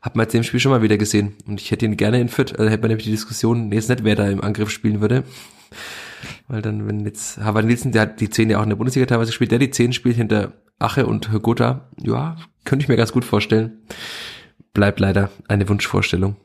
[0.00, 1.34] hat man jetzt dem Spiel schon mal wieder gesehen.
[1.46, 3.88] Und ich hätte ihn gerne in Fürth, also hätte man nämlich die Diskussion, nee, jetzt
[3.88, 5.24] nicht, wer da im Angriff spielen würde.
[6.48, 9.06] Weil dann, wenn jetzt Harvard Nielsen, der hat die 10 ja auch in der Bundesliga
[9.06, 13.12] teilweise gespielt, der die 10 spielt hinter Ache und Gotha, ja, könnte ich mir ganz
[13.12, 13.82] gut vorstellen.
[14.72, 16.36] Bleibt leider eine Wunschvorstellung.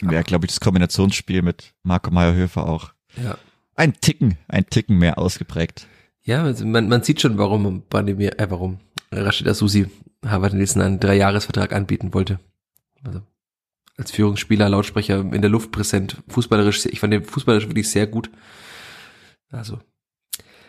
[0.00, 3.36] Wäre, glaube ich, das Kombinationsspiel mit Marco Meyerhöfer auch Ja.
[3.76, 5.86] ein Ticken, ein Ticken mehr ausgeprägt.
[6.22, 8.78] Ja, also man, man sieht schon, warum Bandemir, äh, warum
[9.12, 9.86] Rashid Asusi
[10.26, 12.40] Harvard Nielsen einen Dreijahresvertrag anbieten wollte.
[13.04, 13.22] Also
[13.96, 18.30] als Führungsspieler, Lautsprecher in der Luft präsent, fußballerisch, ich fand den fußballerisch wirklich sehr gut.
[19.50, 19.78] Also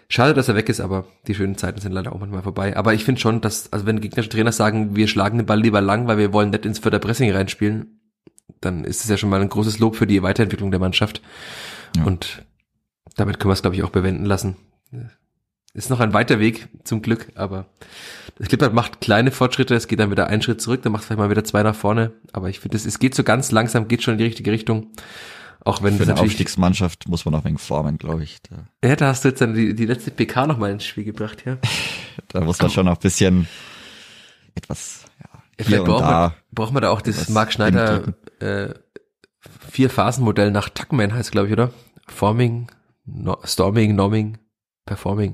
[0.09, 2.77] schade, dass er weg ist, aber die schönen Zeiten sind leider auch manchmal vorbei.
[2.77, 5.81] Aber ich finde schon, dass, also wenn gegnerische Trainer sagen, wir schlagen den Ball lieber
[5.81, 7.99] lang, weil wir wollen nicht ins Förderpressing reinspielen,
[8.61, 11.21] dann ist es ja schon mal ein großes Lob für die Weiterentwicklung der Mannschaft.
[11.95, 12.03] Ja.
[12.03, 12.45] Und
[13.15, 14.55] damit können wir es, glaube ich, auch bewenden lassen.
[15.75, 17.65] Ist noch ein weiter Weg, zum Glück, aber
[18.37, 21.07] das Clippert macht kleine Fortschritte, es geht dann wieder einen Schritt zurück, dann macht es
[21.07, 23.89] vielleicht mal wieder zwei nach vorne, aber ich finde, es, es geht so ganz langsam,
[23.89, 24.87] geht schon in die richtige Richtung.
[25.65, 28.37] Auch wenn Für eine Aufstiegsmannschaft muss man noch wegen formen, glaube ich.
[28.43, 31.43] Da, ja, da hast du jetzt dann die, die letzte PK nochmal ins Spiel gebracht,
[31.45, 31.57] ja.
[32.29, 33.45] da muss man schon noch ein bisschen
[34.55, 36.35] etwas, ja, hier vielleicht und braucht man, da.
[36.53, 38.69] braucht man da auch das Mark Schneider äh,
[39.71, 41.71] Vier-Phasen-Modell nach Tuckman heißt, glaube ich, oder?
[42.07, 42.71] Forming,
[43.05, 44.37] no, Storming, Norming,
[44.85, 45.33] Performing.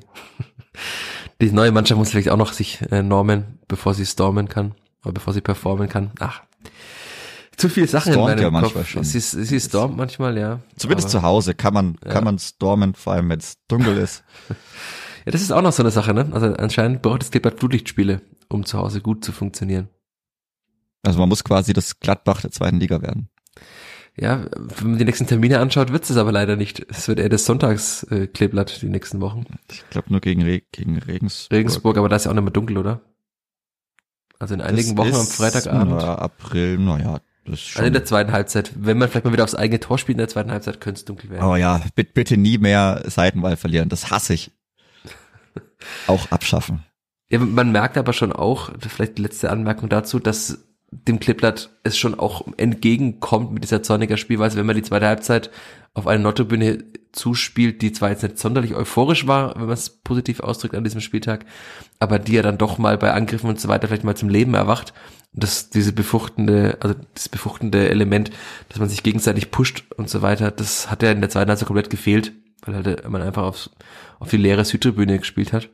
[1.41, 5.13] Die neue Mannschaft muss vielleicht auch noch sich äh, normen, bevor sie stormen kann, oder
[5.13, 6.11] bevor sie performen kann.
[6.19, 6.41] Ach,
[7.57, 8.91] zu viele Sachen Stormt in meinem ja manchmal Kopf.
[8.91, 9.03] schon.
[9.03, 10.59] Sie, sie stormt manchmal, ja.
[10.77, 12.11] Zumindest Aber- zu Hause kann man, Ja.
[12.11, 14.23] kann man stormen, vor allem wenn es dunkel ist.
[15.23, 16.29] Ja, das ist auch noch so eine Sache, ne?
[16.31, 19.87] Also anscheinend braucht das Kleeblatt Flutlichtspiele, um zu Hause gut zu funktionieren.
[21.03, 23.29] Also man muss quasi das Gladbach der zweiten Liga werden.
[24.17, 26.85] Ja, wenn man die nächsten Termine anschaut, wird es aber leider nicht.
[26.89, 29.45] Es wird eher das Sonntags-Kleeblatt die nächsten Wochen.
[29.71, 31.57] Ich glaube nur gegen, Re gegen Regensburg.
[31.57, 33.01] Regensburg, aber da ist ja auch nicht mehr dunkel, oder?
[34.37, 35.95] Also in einigen Das Wochen am ist, Freitagabend.
[36.01, 37.79] Na, April, naja, das ist schon.
[37.79, 38.73] Also in der zweiten Halbzeit.
[38.75, 41.05] Wenn man vielleicht mal wieder aufs eigene Tor spielt in der zweiten Halbzeit, könnte es
[41.05, 41.43] dunkel werden.
[41.43, 43.87] Aber ja, bitte, bitte nie mehr Seitenwahl verlieren.
[43.87, 44.51] Das hasse ich.
[46.07, 46.83] Auch abschaffen.
[47.29, 51.97] Ja, man merkt aber schon auch, vielleicht die letzte Anmerkung dazu, dass dem Kleeblatt es
[51.97, 55.49] schon auch entgegenkommt mit dieser zorniger Spielweise, wenn man die zweite Halbzeit
[55.93, 60.41] auf eine Nottobühne zuspielt, die zwar jetzt nicht sonderlich euphorisch war, wenn man es positiv
[60.41, 61.45] ausdrückt an diesem Spieltag,
[61.99, 64.53] aber die ja dann doch mal bei Angriffen und so weiter vielleicht mal zum Leben
[64.53, 64.93] erwacht.
[65.33, 68.31] Und das, diese befruchtende, also das befruchtende Element,
[68.69, 71.67] dass man sich gegenseitig pusht und so weiter, das hat ja in der zweiten Halbzeit
[71.67, 72.33] komplett gefehlt,
[72.65, 73.69] weil halt man einfach aufs,
[74.19, 75.69] auf die leere Südtribüne gespielt hat.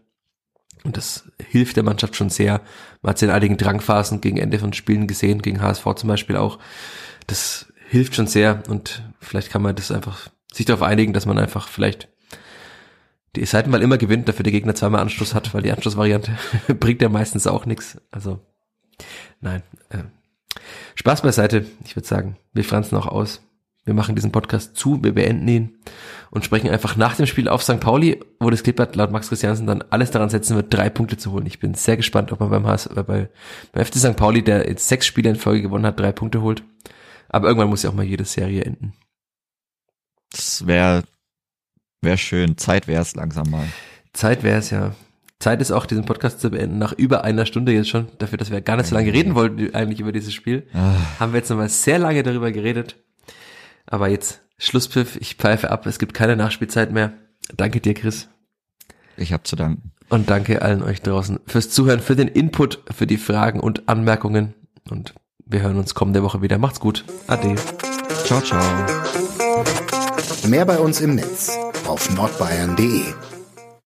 [0.87, 2.61] Und das hilft der Mannschaft schon sehr.
[3.01, 6.37] Man hat es in einigen Drangphasen gegen Ende von Spielen gesehen, gegen HSV zum Beispiel
[6.37, 6.59] auch.
[7.27, 11.37] Das hilft schon sehr und vielleicht kann man das einfach sich darauf einigen, dass man
[11.39, 12.07] einfach vielleicht
[13.35, 16.31] die Seitenwahl immer gewinnt, dafür der Gegner zweimal Anschluss hat, weil die Anschlussvariante
[16.79, 17.99] bringt ja meistens auch nichts.
[18.09, 18.39] Also
[19.41, 19.63] nein.
[19.89, 20.03] Äh,
[20.95, 21.65] Spaß beiseite.
[21.83, 23.41] Ich würde sagen, wir franzen auch aus.
[23.87, 25.77] Wir machen diesen Podcast zu, wir beenden ihn
[26.29, 27.79] und sprechen einfach nach dem Spiel auf St.
[27.79, 31.31] Pauli, wo das Klippert laut Max Christiansen dann alles daran setzen wird, drei Punkte zu
[31.31, 31.45] holen.
[31.45, 33.29] Ich bin sehr gespannt, ob man beim, HS, äh, bei,
[33.71, 34.17] beim FC St.
[34.17, 36.63] Pauli, der jetzt sechs Spiele in Folge gewonnen hat, drei Punkte holt.
[37.29, 38.91] Aber irgendwann muss ja auch mal jede Serie enden.
[40.31, 41.03] Das wäre
[42.01, 42.57] wär schön.
[42.57, 43.67] Zeit wäre es langsam mal.
[44.11, 44.95] Zeit wäre es ja.
[45.39, 48.51] Zeit ist auch, diesen Podcast zu beenden, nach über einer Stunde jetzt schon, dafür, dass
[48.51, 50.67] wir gar nicht so lange reden wollten eigentlich über dieses Spiel.
[50.73, 52.97] Ah, Haben wir jetzt nochmal sehr lange darüber geredet.
[53.87, 57.13] Aber jetzt Schlusspfiff, ich pfeife ab, es gibt keine Nachspielzeit mehr.
[57.55, 58.29] Danke dir, Chris.
[59.15, 59.91] ich habe zu danken.
[60.09, 64.53] Und danke allen euch draußen fürs Zuhören, für den Input, für die Fragen und Anmerkungen.
[64.89, 65.13] Und
[65.45, 66.57] wir hören uns kommende Woche wieder.
[66.57, 67.03] Macht's gut.
[67.27, 67.55] Ade.
[68.25, 68.63] Ciao, ciao.
[70.47, 73.26] Mehr bei uns im Netz auf nordbayern.de.